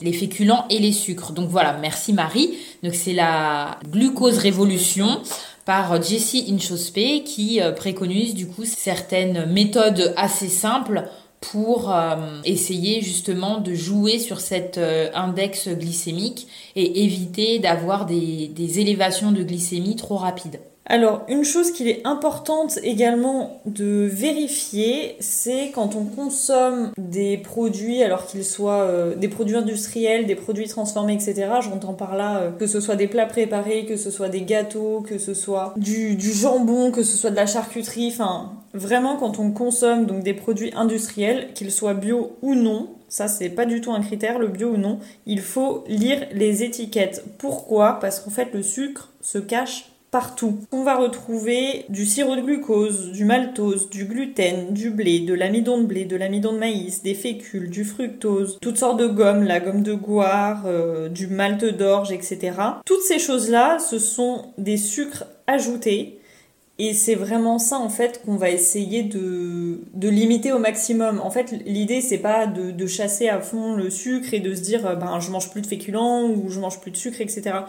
les 0.02 0.14
féculents 0.14 0.66
et 0.70 0.80
les 0.80 0.94
sucres. 0.94 1.34
Donc 1.34 1.50
voilà, 1.50 1.78
merci 1.82 2.14
Marie. 2.14 2.52
Donc 2.84 2.96
c'est 2.96 3.14
la 3.14 3.78
glucose 3.92 4.38
révolution 4.38 5.20
par 5.66 6.02
Jessie 6.02 6.46
Inchospe 6.50 7.24
qui 7.26 7.60
euh, 7.60 7.72
préconise 7.72 8.36
du 8.36 8.48
coup 8.48 8.66
certaines 8.66 9.52
méthodes 9.52 10.14
assez 10.16 10.48
simples 10.48 11.10
pour 11.42 11.92
euh, 11.94 12.42
essayer 12.46 13.02
justement 13.02 13.60
de 13.60 13.74
jouer 13.74 14.20
sur 14.20 14.40
cet 14.40 14.78
euh, 14.78 15.10
index 15.14 15.68
glycémique 15.68 16.48
et 16.76 17.04
éviter 17.04 17.60
d'avoir 17.60 18.06
des 18.06 18.80
élévations 18.80 19.32
de 19.32 19.44
glycémie 19.44 19.96
trop 19.96 20.18
rapides. 20.18 20.60
Alors, 20.88 21.24
une 21.28 21.44
chose 21.44 21.72
qu'il 21.72 21.88
est 21.88 22.06
importante 22.06 22.78
également 22.84 23.60
de 23.66 24.08
vérifier, 24.12 25.16
c'est 25.20 25.72
quand 25.74 25.96
on 25.96 26.06
consomme 26.06 26.92
des 26.98 27.38
produits, 27.38 28.04
alors 28.04 28.28
qu'ils 28.28 28.46
soient 28.46 28.84
euh, 28.84 29.16
des 29.16 29.28
produits 29.28 29.56
industriels, 29.56 30.28
des 30.28 30.36
produits 30.36 30.68
transformés, 30.68 31.14
etc. 31.14 31.48
J'entends 31.62 31.94
par 31.94 32.16
là 32.16 32.38
euh, 32.38 32.52
que 32.52 32.68
ce 32.68 32.80
soit 32.80 32.96
des 32.96 33.08
plats 33.08 33.26
préparés, 33.26 33.86
que 33.86 33.98
ce 33.98 34.12
soit 34.12 34.30
des 34.30 34.44
gâteaux, 34.44 35.02
que 35.02 35.18
ce 35.18 35.34
soit 35.34 35.74
du, 35.76 36.16
du 36.16 36.32
jambon, 36.32 36.92
que 36.92 37.02
ce 37.02 37.18
soit 37.18 37.32
de 37.32 37.36
la 37.36 37.48
charcuterie, 37.48 38.10
enfin, 38.12 38.52
vraiment 38.76 39.18
quand 39.18 39.40
on 39.40 39.50
consomme 39.52 40.06
donc 40.06 40.22
des 40.22 40.36
produits 40.36 40.72
industriels, 40.76 41.54
qu'ils 41.56 41.72
soient 41.72 41.96
bio 41.96 42.38
ou 42.44 42.54
non, 42.54 42.90
ça 43.10 43.28
c'est 43.28 43.50
pas 43.50 43.66
du 43.66 43.82
tout 43.82 43.92
un 43.92 44.02
critère, 44.02 44.38
le 44.38 44.50
bio 44.50 44.70
ou 44.70 44.78
non, 44.78 45.00
il 45.26 45.42
faut 45.42 45.84
lire 45.88 46.28
les 46.32 46.62
étiquettes. 46.62 47.24
Pourquoi? 47.40 47.98
Parce 48.00 48.20
qu'en 48.20 48.30
fait 48.30 48.50
le 48.54 48.62
sucre 48.62 49.10
se 49.22 49.40
cache 49.40 49.95
partout. 50.16 50.60
On 50.72 50.84
va 50.84 50.96
retrouver 50.96 51.84
du 51.90 52.06
sirop 52.06 52.38
de 52.38 52.42
glucose, 52.42 53.12
du 53.12 53.26
maltose, 53.26 53.90
du 53.90 54.06
gluten, 54.06 54.74
du 54.74 54.90
blé, 54.90 55.20
de 55.20 55.34
l'amidon 55.34 55.78
de 55.78 55.84
blé, 55.84 56.06
de 56.06 56.16
l'amidon 56.16 56.54
de 56.54 56.58
maïs, 56.58 57.04
des 57.04 57.14
fécules, 57.14 57.70
du 57.70 57.84
fructose, 57.84 58.58
toutes 58.62 58.78
sortes 58.78 58.98
de 58.98 59.08
gommes, 59.08 59.44
la 59.44 59.60
gomme 59.60 59.84
de 59.84 59.94
goire, 59.94 60.64
euh, 60.68 61.10
du 61.10 61.28
malt 61.28 61.66
d'orge, 61.66 62.14
etc. 62.14 62.54
Toutes 62.86 63.02
ces 63.02 63.20
choses-là, 63.20 63.78
ce 63.80 64.00
sont 64.00 64.54
des 64.58 64.78
sucres 64.78 65.26
ajoutés 65.48 66.22
et 66.78 66.94
c'est 66.94 67.16
vraiment 67.16 67.58
ça 67.58 67.80
en 67.80 67.88
fait 67.88 68.22
qu'on 68.26 68.36
va 68.36 68.50
essayer 68.50 69.04
de, 69.04 69.80
de 69.94 70.10
limiter 70.10 70.52
au 70.52 70.60
maximum. 70.60 71.22
En 71.22 71.32
fait, 71.32 71.52
l'idée 71.66 72.02
c'est 72.02 72.18
pas 72.18 72.48
de, 72.48 72.72
de, 72.72 72.86
chasser 72.86 73.30
à 73.30 73.40
fond 73.40 73.76
le 73.76 73.90
sucre 73.90 74.34
et 74.34 74.42
de 74.42 74.54
se 74.54 74.62
dire 74.62 74.86
euh, 74.86 74.96
ben 74.96 75.22
je 75.22 75.32
mange 75.32 75.50
plus 75.52 75.62
de 75.62 75.68
féculents 75.68 76.24
ou 76.24 76.50
je 76.50 76.60
mange 76.60 76.82
plus 76.82 76.92
de 76.92 76.98
sucre, 76.98 77.22
etc. 77.22 77.60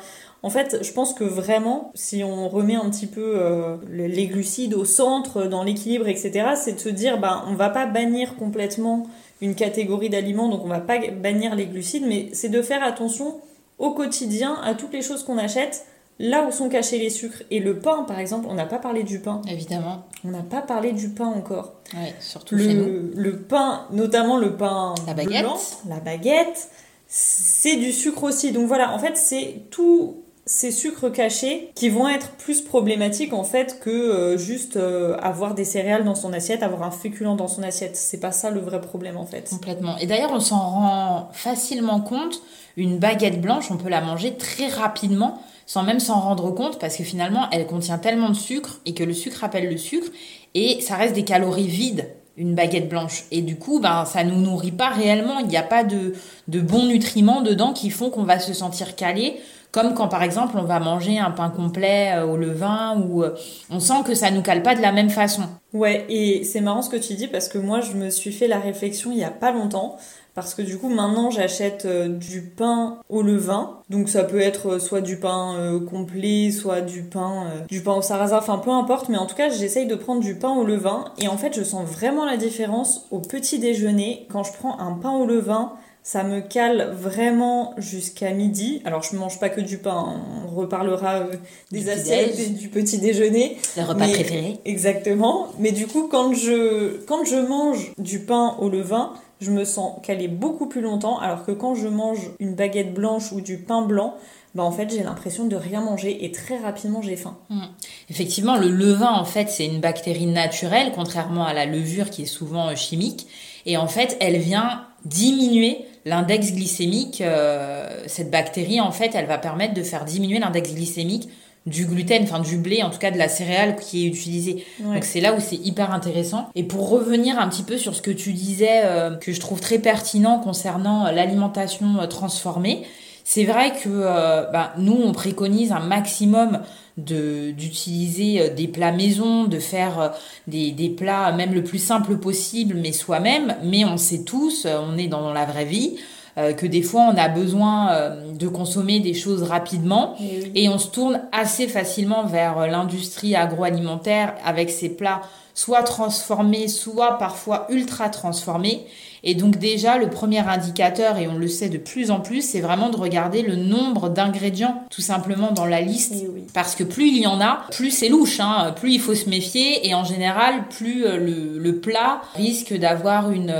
En 0.42 0.50
fait, 0.50 0.78
je 0.82 0.92
pense 0.92 1.14
que 1.14 1.22
vraiment, 1.22 1.92
si 1.94 2.24
on 2.24 2.48
remet 2.48 2.74
un 2.74 2.90
petit 2.90 3.06
peu 3.06 3.34
euh, 3.36 3.76
les 3.88 4.26
glucides 4.26 4.74
au 4.74 4.84
centre, 4.84 5.44
dans 5.44 5.62
l'équilibre, 5.62 6.08
etc., 6.08 6.54
c'est 6.56 6.72
de 6.72 6.80
se 6.80 6.88
dire 6.88 7.20
ben 7.20 7.44
on 7.46 7.54
va 7.54 7.70
pas 7.70 7.86
bannir 7.86 8.34
complètement 8.34 9.06
une 9.40 9.54
catégorie 9.54 10.10
d'aliments, 10.10 10.48
donc 10.48 10.64
on 10.64 10.68
va 10.68 10.80
pas 10.80 10.98
bannir 11.12 11.54
les 11.54 11.66
glucides, 11.66 12.06
mais 12.06 12.30
c'est 12.32 12.48
de 12.48 12.60
faire 12.60 12.82
attention 12.82 13.36
au 13.78 13.92
quotidien 13.92 14.56
à 14.64 14.74
toutes 14.74 14.92
les 14.92 15.02
choses 15.02 15.22
qu'on 15.22 15.38
achète 15.38 15.86
là 16.18 16.46
où 16.46 16.52
sont 16.52 16.68
cachés 16.68 16.98
les 16.98 17.10
sucres. 17.10 17.42
Et 17.50 17.60
le 17.60 17.78
pain, 17.78 18.04
par 18.04 18.18
exemple, 18.18 18.46
on 18.48 18.54
n'a 18.54 18.66
pas 18.66 18.78
parlé 18.78 19.02
du 19.02 19.20
pain. 19.20 19.42
Évidemment. 19.48 20.06
On 20.24 20.28
n'a 20.28 20.42
pas 20.42 20.62
parlé 20.62 20.92
du 20.92 21.10
pain 21.10 21.26
encore. 21.26 21.74
Oui, 21.94 22.08
surtout 22.20 22.54
le, 22.56 22.64
chez 22.64 22.74
nous. 22.74 23.10
Le 23.14 23.38
pain, 23.38 23.86
notamment 23.92 24.38
le 24.38 24.56
pain 24.56 24.94
la 25.06 25.14
baguette. 25.14 25.42
Blanc, 25.42 25.58
la 25.88 26.00
baguette, 26.00 26.68
c'est 27.06 27.76
du 27.76 27.92
sucre 27.92 28.24
aussi. 28.24 28.52
Donc 28.52 28.66
voilà, 28.66 28.92
en 28.92 28.98
fait, 28.98 29.16
c'est 29.16 29.62
tous 29.70 30.16
ces 30.48 30.70
sucres 30.70 31.10
cachés 31.10 31.72
qui 31.74 31.88
vont 31.88 32.08
être 32.08 32.30
plus 32.36 32.60
problématiques 32.60 33.32
en 33.32 33.42
fait 33.42 33.80
que 33.80 33.90
euh, 33.90 34.38
juste 34.38 34.76
euh, 34.76 35.16
avoir 35.20 35.54
des 35.54 35.64
céréales 35.64 36.04
dans 36.04 36.14
son 36.14 36.32
assiette, 36.32 36.62
avoir 36.62 36.84
un 36.84 36.92
féculent 36.92 37.34
dans 37.34 37.48
son 37.48 37.64
assiette. 37.64 37.96
C'est 37.96 38.20
pas 38.20 38.30
ça 38.30 38.50
le 38.50 38.60
vrai 38.60 38.80
problème 38.80 39.16
en 39.16 39.26
fait. 39.26 39.50
Complètement. 39.50 39.98
Et 39.98 40.06
d'ailleurs, 40.06 40.30
on 40.32 40.40
s'en 40.40 40.58
rend 40.58 41.30
facilement 41.32 42.00
compte. 42.00 42.40
Une 42.76 42.98
baguette 42.98 43.40
blanche, 43.40 43.70
on 43.70 43.76
peut 43.76 43.88
la 43.88 44.02
manger 44.02 44.36
très 44.36 44.68
rapidement 44.68 45.40
sans 45.66 45.82
même 45.82 46.00
s'en 46.00 46.20
rendre 46.20 46.50
compte 46.52 46.78
parce 46.78 46.96
que 46.96 47.04
finalement 47.04 47.48
elle 47.50 47.66
contient 47.66 47.98
tellement 47.98 48.30
de 48.30 48.34
sucre 48.34 48.80
et 48.86 48.94
que 48.94 49.04
le 49.04 49.12
sucre 49.12 49.44
appelle 49.44 49.68
le 49.68 49.76
sucre 49.76 50.08
et 50.54 50.80
ça 50.80 50.96
reste 50.96 51.14
des 51.14 51.24
calories 51.24 51.66
vides 51.66 52.08
une 52.36 52.54
baguette 52.54 52.88
blanche 52.88 53.24
et 53.30 53.42
du 53.42 53.56
coup 53.56 53.80
ben 53.80 54.04
ça 54.04 54.22
nous 54.22 54.40
nourrit 54.40 54.72
pas 54.72 54.90
réellement 54.90 55.38
il 55.40 55.48
n'y 55.48 55.56
a 55.56 55.62
pas 55.62 55.84
de, 55.84 56.14
de 56.48 56.60
bons 56.60 56.86
nutriments 56.86 57.42
dedans 57.42 57.72
qui 57.72 57.90
font 57.90 58.10
qu'on 58.10 58.24
va 58.24 58.38
se 58.38 58.52
sentir 58.52 58.94
calé 58.94 59.36
comme 59.76 59.92
quand 59.92 60.08
par 60.08 60.22
exemple 60.22 60.56
on 60.56 60.62
va 60.62 60.80
manger 60.80 61.18
un 61.18 61.30
pain 61.30 61.50
complet 61.50 62.12
euh, 62.14 62.24
au 62.24 62.36
levain 62.36 62.98
ou 62.98 63.22
euh, 63.22 63.34
on 63.68 63.78
sent 63.78 64.04
que 64.06 64.14
ça 64.14 64.30
nous 64.30 64.40
cale 64.40 64.62
pas 64.62 64.74
de 64.74 64.80
la 64.80 64.90
même 64.90 65.10
façon. 65.10 65.42
Ouais, 65.74 66.06
et 66.08 66.44
c'est 66.44 66.62
marrant 66.62 66.80
ce 66.80 66.88
que 66.88 66.96
tu 66.96 67.12
dis 67.12 67.28
parce 67.28 67.48
que 67.48 67.58
moi 67.58 67.80
je 67.80 67.92
me 67.92 68.08
suis 68.08 68.32
fait 68.32 68.48
la 68.48 68.58
réflexion 68.58 69.12
il 69.12 69.18
y 69.18 69.24
a 69.24 69.30
pas 69.30 69.52
longtemps 69.52 69.96
parce 70.36 70.54
que 70.54 70.62
du 70.62 70.76
coup 70.76 70.90
maintenant 70.90 71.30
j'achète 71.30 71.86
euh, 71.86 72.08
du 72.08 72.42
pain 72.42 72.98
au 73.08 73.22
levain 73.22 73.80
donc 73.88 74.08
ça 74.08 74.22
peut 74.22 74.40
être 74.40 74.74
euh, 74.74 74.78
soit 74.78 75.00
du 75.00 75.16
pain 75.16 75.56
euh, 75.56 75.80
complet 75.80 76.52
soit 76.52 76.82
du 76.82 77.02
pain 77.02 77.46
du 77.68 77.80
pain 77.80 77.94
au 77.94 78.02
sarrasin 78.02 78.38
enfin 78.38 78.58
peu 78.58 78.70
importe 78.70 79.08
mais 79.08 79.16
en 79.16 79.26
tout 79.26 79.34
cas 79.34 79.48
j'essaye 79.48 79.86
de 79.86 79.96
prendre 79.96 80.20
du 80.20 80.36
pain 80.36 80.54
au 80.54 80.64
levain 80.64 81.06
et 81.18 81.26
en 81.26 81.38
fait 81.38 81.56
je 81.56 81.64
sens 81.64 81.88
vraiment 81.88 82.26
la 82.26 82.36
différence 82.36 83.06
au 83.10 83.18
petit 83.18 83.58
déjeuner 83.58 84.26
quand 84.30 84.44
je 84.44 84.52
prends 84.52 84.78
un 84.78 84.92
pain 84.92 85.12
au 85.12 85.26
levain 85.26 85.72
ça 86.02 86.22
me 86.22 86.40
cale 86.40 86.92
vraiment 86.96 87.74
jusqu'à 87.78 88.30
midi. 88.30 88.80
Alors 88.84 89.02
je 89.02 89.16
mange 89.16 89.40
pas 89.40 89.48
que 89.48 89.60
du 89.60 89.78
pain, 89.78 90.04
hein. 90.06 90.20
on 90.46 90.54
reparlera 90.54 91.24
des 91.72 91.88
assiettes 91.88 92.38
et 92.38 92.46
du 92.46 92.68
petit 92.68 92.98
déjeuner. 92.98 93.56
Le 93.76 93.82
repas 93.82 94.06
préféré. 94.06 94.60
Exactement. 94.64 95.48
Mais 95.58 95.72
du 95.72 95.88
coup 95.88 96.06
quand 96.06 96.32
je 96.32 97.04
quand 97.06 97.24
je 97.24 97.34
mange 97.34 97.92
du 97.98 98.20
pain 98.20 98.54
au 98.60 98.68
levain, 98.68 99.14
je 99.40 99.50
me 99.50 99.64
sens 99.64 99.94
calée 100.02 100.28
beaucoup 100.28 100.66
plus 100.66 100.80
longtemps, 100.80 101.18
alors 101.18 101.44
que 101.44 101.52
quand 101.52 101.74
je 101.74 101.88
mange 101.88 102.30
une 102.38 102.54
baguette 102.54 102.94
blanche 102.94 103.32
ou 103.32 103.40
du 103.40 103.58
pain 103.58 103.82
blanc, 103.82 104.14
bah 104.54 104.62
en 104.62 104.72
fait 104.72 104.90
j'ai 104.90 105.02
l'impression 105.02 105.46
de 105.46 105.56
rien 105.56 105.82
manger 105.82 106.24
et 106.24 106.32
très 106.32 106.58
rapidement 106.58 107.02
j'ai 107.02 107.16
faim. 107.16 107.36
Mmh. 107.50 107.62
Effectivement, 108.08 108.56
le 108.56 108.68
levain 108.68 109.12
en 109.12 109.24
fait 109.24 109.50
c'est 109.50 109.66
une 109.66 109.80
bactérie 109.80 110.26
naturelle, 110.26 110.92
contrairement 110.94 111.44
à 111.44 111.52
la 111.52 111.66
levure 111.66 112.10
qui 112.10 112.22
est 112.22 112.26
souvent 112.26 112.68
euh, 112.68 112.74
chimique, 112.74 113.26
et 113.66 113.76
en 113.76 113.86
fait 113.86 114.16
elle 114.20 114.38
vient 114.38 114.86
diminuer 115.04 115.84
l'index 116.06 116.52
glycémique. 116.52 117.20
Euh, 117.20 118.04
cette 118.06 118.30
bactérie 118.30 118.80
en 118.80 118.92
fait 118.92 119.10
elle 119.14 119.26
va 119.26 119.38
permettre 119.38 119.74
de 119.74 119.82
faire 119.82 120.04
diminuer 120.04 120.38
l'index 120.38 120.72
glycémique 120.72 121.28
du 121.66 121.84
gluten, 121.84 122.22
enfin 122.22 122.38
du 122.38 122.56
blé, 122.56 122.82
en 122.82 122.90
tout 122.90 122.98
cas 122.98 123.10
de 123.10 123.18
la 123.18 123.28
céréale 123.28 123.76
qui 123.76 124.04
est 124.04 124.08
utilisée. 124.08 124.64
Donc 124.80 125.04
c'est 125.04 125.20
là 125.20 125.34
où 125.34 125.40
c'est 125.40 125.56
hyper 125.56 125.92
intéressant. 125.92 126.48
Et 126.54 126.62
pour 126.62 126.88
revenir 126.88 127.38
un 127.38 127.48
petit 127.48 127.64
peu 127.64 127.76
sur 127.76 127.94
ce 127.94 128.02
que 128.02 128.12
tu 128.12 128.32
disais, 128.32 128.82
euh, 128.84 129.16
que 129.16 129.32
je 129.32 129.40
trouve 129.40 129.60
très 129.60 129.80
pertinent 129.80 130.38
concernant 130.38 131.10
l'alimentation 131.10 131.98
euh, 132.00 132.06
transformée, 132.06 132.86
c'est 133.24 133.44
vrai 133.44 133.72
que 133.72 133.88
euh, 133.88 134.44
bah, 134.52 134.74
nous 134.78 134.96
on 135.04 135.10
préconise 135.10 135.72
un 135.72 135.80
maximum 135.80 136.60
de 136.96 137.50
d'utiliser 137.50 138.50
des 138.50 138.68
plats 138.68 138.92
maison, 138.92 139.44
de 139.44 139.58
faire 139.58 140.14
des, 140.46 140.70
des 140.70 140.88
plats 140.88 141.32
même 141.32 141.52
le 141.52 141.64
plus 141.64 141.80
simple 141.80 142.16
possible, 142.16 142.76
mais 142.80 142.92
soi-même. 142.92 143.56
Mais 143.64 143.84
on 143.84 143.96
sait 143.96 144.22
tous, 144.22 144.66
on 144.66 144.96
est 144.96 145.08
dans 145.08 145.32
la 145.32 145.44
vraie 145.44 145.66
vie, 145.66 145.96
euh, 146.38 146.52
que 146.52 146.66
des 146.66 146.82
fois 146.82 147.10
on 147.12 147.16
a 147.16 147.28
besoin 147.28 147.92
euh, 147.92 148.32
de 148.32 148.46
consommer 148.48 149.00
des 149.00 149.14
choses 149.14 149.42
rapidement. 149.42 150.16
Eh 150.20 150.64
et, 150.64 150.68
on 150.68 150.78
se 150.78 150.88
tourne 150.88 151.22
assez 151.32 151.66
facilement 151.66 152.26
vers 152.26 152.58
euh, 152.58 152.66
l'industrie 152.66 153.34
agroalimentaire 153.34 154.34
avec 154.44 154.68
ses 154.68 154.90
plats 154.90 155.22
soit 155.56 155.82
transformés, 155.82 156.68
soit 156.68 157.18
parfois 157.18 157.66
ultra 157.70 158.10
transformés. 158.10 158.86
Et 159.24 159.34
donc 159.34 159.56
déjà, 159.56 159.98
le 159.98 160.08
premier 160.08 160.38
indicateur, 160.38 161.16
et 161.16 161.26
on 161.26 161.36
le 161.36 161.48
sait 161.48 161.70
de 161.70 161.78
plus 161.78 162.12
en 162.12 162.20
plus, 162.20 162.42
c'est 162.42 162.60
vraiment 162.60 162.90
de 162.90 162.96
regarder 162.96 163.42
le 163.42 163.56
nombre 163.56 164.08
d'ingrédients 164.08 164.84
tout 164.90 165.00
simplement 165.00 165.50
dans 165.50 165.64
la 165.64 165.80
liste. 165.80 166.12
Eh 166.14 166.28
oui. 166.28 166.44
Parce 166.54 166.76
que 166.76 166.84
plus 166.84 167.08
il 167.08 167.18
y 167.18 167.26
en 167.26 167.40
a, 167.40 167.62
plus 167.72 167.90
c'est 167.90 168.10
louche, 168.10 168.38
hein, 168.38 168.72
plus 168.76 168.92
il 168.92 169.00
faut 169.00 169.16
se 169.16 169.28
méfier, 169.28 169.88
et 169.88 169.94
en 169.94 170.04
général, 170.04 170.68
plus 170.68 171.02
le, 171.02 171.58
le 171.58 171.80
plat 171.80 172.20
risque 172.34 172.76
d'avoir 172.78 173.32
une, 173.32 173.54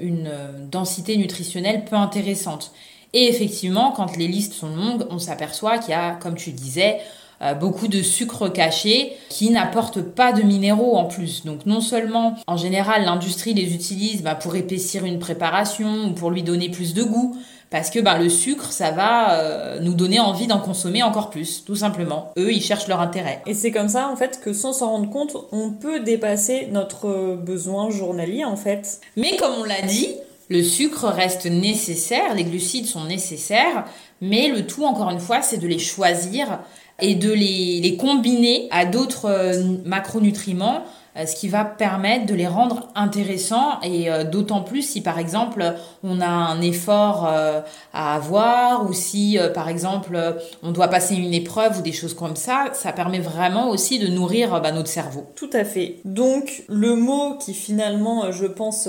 une 0.00 0.30
densité 0.70 1.16
nutritionnelle 1.16 1.84
peu 1.86 1.96
intéressante. 1.96 2.70
Et 3.12 3.28
effectivement, 3.28 3.90
quand 3.90 4.16
les 4.16 4.28
listes 4.28 4.52
sont 4.52 4.68
longues, 4.68 5.06
on 5.10 5.18
s'aperçoit 5.18 5.78
qu'il 5.78 5.90
y 5.90 5.94
a, 5.94 6.12
comme 6.12 6.36
tu 6.36 6.52
disais, 6.52 6.98
euh, 6.98 7.19
beaucoup 7.58 7.88
de 7.88 8.02
sucre 8.02 8.48
caché 8.48 9.16
qui 9.28 9.50
n'apportent 9.50 10.02
pas 10.02 10.32
de 10.32 10.42
minéraux 10.42 10.96
en 10.96 11.04
plus. 11.04 11.44
Donc 11.44 11.66
non 11.66 11.80
seulement 11.80 12.36
en 12.46 12.56
général 12.56 13.04
l'industrie 13.04 13.54
les 13.54 13.74
utilise 13.74 14.22
bah, 14.22 14.34
pour 14.34 14.56
épaissir 14.56 15.04
une 15.04 15.18
préparation 15.18 16.08
ou 16.08 16.12
pour 16.12 16.30
lui 16.30 16.42
donner 16.42 16.68
plus 16.68 16.94
de 16.94 17.02
goût, 17.02 17.36
parce 17.70 17.90
que 17.90 18.00
bah, 18.00 18.18
le 18.18 18.28
sucre, 18.28 18.72
ça 18.72 18.90
va 18.90 19.34
euh, 19.34 19.78
nous 19.80 19.94
donner 19.94 20.18
envie 20.18 20.48
d'en 20.48 20.58
consommer 20.58 21.04
encore 21.04 21.30
plus, 21.30 21.64
tout 21.64 21.76
simplement. 21.76 22.32
Eux, 22.36 22.52
ils 22.52 22.62
cherchent 22.62 22.88
leur 22.88 23.00
intérêt. 23.00 23.42
Et 23.46 23.54
c'est 23.54 23.70
comme 23.70 23.88
ça, 23.88 24.08
en 24.08 24.16
fait, 24.16 24.40
que 24.42 24.52
sans 24.52 24.72
s'en 24.72 24.90
rendre 24.90 25.08
compte, 25.08 25.36
on 25.52 25.70
peut 25.70 26.00
dépasser 26.00 26.68
notre 26.72 27.36
besoin 27.36 27.88
journalier, 27.90 28.44
en 28.44 28.56
fait. 28.56 29.00
Mais 29.16 29.36
comme 29.36 29.52
on 29.60 29.64
l'a 29.64 29.82
dit, 29.82 30.16
le 30.48 30.64
sucre 30.64 31.04
reste 31.06 31.46
nécessaire, 31.46 32.34
les 32.34 32.42
glucides 32.42 32.86
sont 32.86 33.04
nécessaires, 33.04 33.84
mais 34.20 34.48
le 34.48 34.66
tout, 34.66 34.84
encore 34.84 35.10
une 35.10 35.20
fois, 35.20 35.40
c'est 35.40 35.58
de 35.58 35.68
les 35.68 35.78
choisir 35.78 36.58
et 37.02 37.14
de 37.14 37.32
les, 37.32 37.80
les 37.80 37.96
combiner 37.96 38.68
à 38.70 38.84
d'autres 38.84 39.26
euh, 39.26 39.76
macronutriments 39.84 40.84
ce 41.26 41.36
qui 41.36 41.48
va 41.48 41.64
permettre 41.64 42.26
de 42.26 42.34
les 42.34 42.46
rendre 42.46 42.88
intéressants 42.94 43.80
et 43.82 44.10
euh, 44.10 44.24
d'autant 44.24 44.62
plus 44.62 44.82
si 44.82 45.00
par 45.02 45.18
exemple 45.18 45.74
on 46.02 46.20
a 46.20 46.26
un 46.26 46.60
effort 46.60 47.28
euh, 47.28 47.60
à 47.92 48.14
avoir 48.14 48.88
ou 48.88 48.92
si 48.92 49.38
par 49.54 49.68
exemple 49.68 50.18
on 50.62 50.72
doit 50.72 50.88
passer 50.88 51.14
une 51.14 51.34
épreuve 51.34 51.78
ou 51.78 51.82
des 51.82 51.92
choses 51.92 52.14
comme 52.14 52.36
ça, 52.36 52.70
ça 52.72 52.92
permet 52.92 53.18
vraiment 53.18 53.70
aussi 53.70 53.98
de 53.98 54.06
nourrir 54.06 54.60
bah, 54.60 54.72
notre 54.72 54.88
cerveau. 54.88 55.26
Tout 55.34 55.50
à 55.52 55.64
fait. 55.64 55.96
Donc 56.04 56.64
le 56.68 56.94
mot 56.94 57.36
qui 57.38 57.54
finalement 57.54 58.30
je 58.32 58.46
pense 58.46 58.88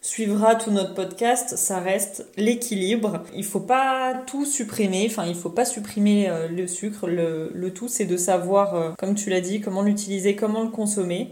suivra 0.00 0.54
tout 0.54 0.70
notre 0.70 0.94
podcast, 0.94 1.56
ça 1.56 1.78
reste 1.78 2.26
l'équilibre. 2.36 3.22
Il 3.34 3.44
faut 3.44 3.60
pas 3.60 4.14
tout 4.26 4.44
supprimer, 4.44 5.06
enfin 5.10 5.26
il 5.26 5.34
faut 5.34 5.50
pas 5.50 5.64
supprimer 5.64 6.30
le 6.50 6.66
sucre, 6.66 7.06
le 7.06 7.70
tout 7.72 7.88
c'est 7.88 8.06
de 8.06 8.16
savoir, 8.16 8.94
comme 8.96 9.14
tu 9.14 9.30
l'as 9.30 9.40
dit, 9.40 9.60
comment 9.60 9.82
l'utiliser, 9.82 10.36
comment 10.36 10.62
le 10.62 10.70
consommer 10.70 11.30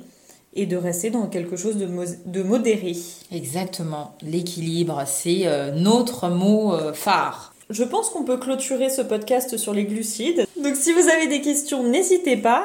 et 0.58 0.66
de 0.66 0.76
rester 0.76 1.10
dans 1.10 1.28
quelque 1.28 1.56
chose 1.56 1.76
de, 1.76 1.88
de 2.26 2.42
modéré. 2.42 2.96
Exactement. 3.32 4.14
L'équilibre, 4.22 5.04
c'est 5.06 5.46
euh, 5.46 5.70
notre 5.72 6.28
mot 6.28 6.74
euh, 6.74 6.92
phare. 6.92 7.54
Je 7.70 7.84
pense 7.84 8.10
qu'on 8.10 8.24
peut 8.24 8.38
clôturer 8.38 8.90
ce 8.90 9.02
podcast 9.02 9.56
sur 9.56 9.72
les 9.72 9.84
glucides. 9.84 10.46
Donc 10.62 10.74
si 10.74 10.92
vous 10.92 11.08
avez 11.08 11.28
des 11.28 11.40
questions, 11.40 11.84
n'hésitez 11.84 12.36
pas. 12.36 12.64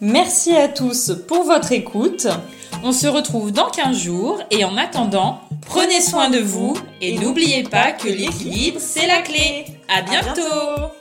Merci 0.00 0.56
à 0.56 0.68
tous 0.68 1.12
pour 1.28 1.44
votre 1.44 1.70
écoute. 1.70 2.26
On 2.82 2.90
se 2.92 3.06
retrouve 3.06 3.52
dans 3.52 3.70
15 3.70 3.96
jours 3.96 4.42
et 4.50 4.64
en 4.64 4.76
attendant, 4.76 5.38
prenez 5.66 6.00
soin 6.00 6.28
de 6.28 6.38
vous 6.38 6.74
et 7.00 7.16
n'oubliez 7.18 7.62
pas 7.62 7.92
que 7.92 8.08
l'équilibre, 8.08 8.80
c'est 8.80 9.06
la 9.06 9.22
clé. 9.22 9.66
À 9.88 10.02
bientôt 10.02 10.92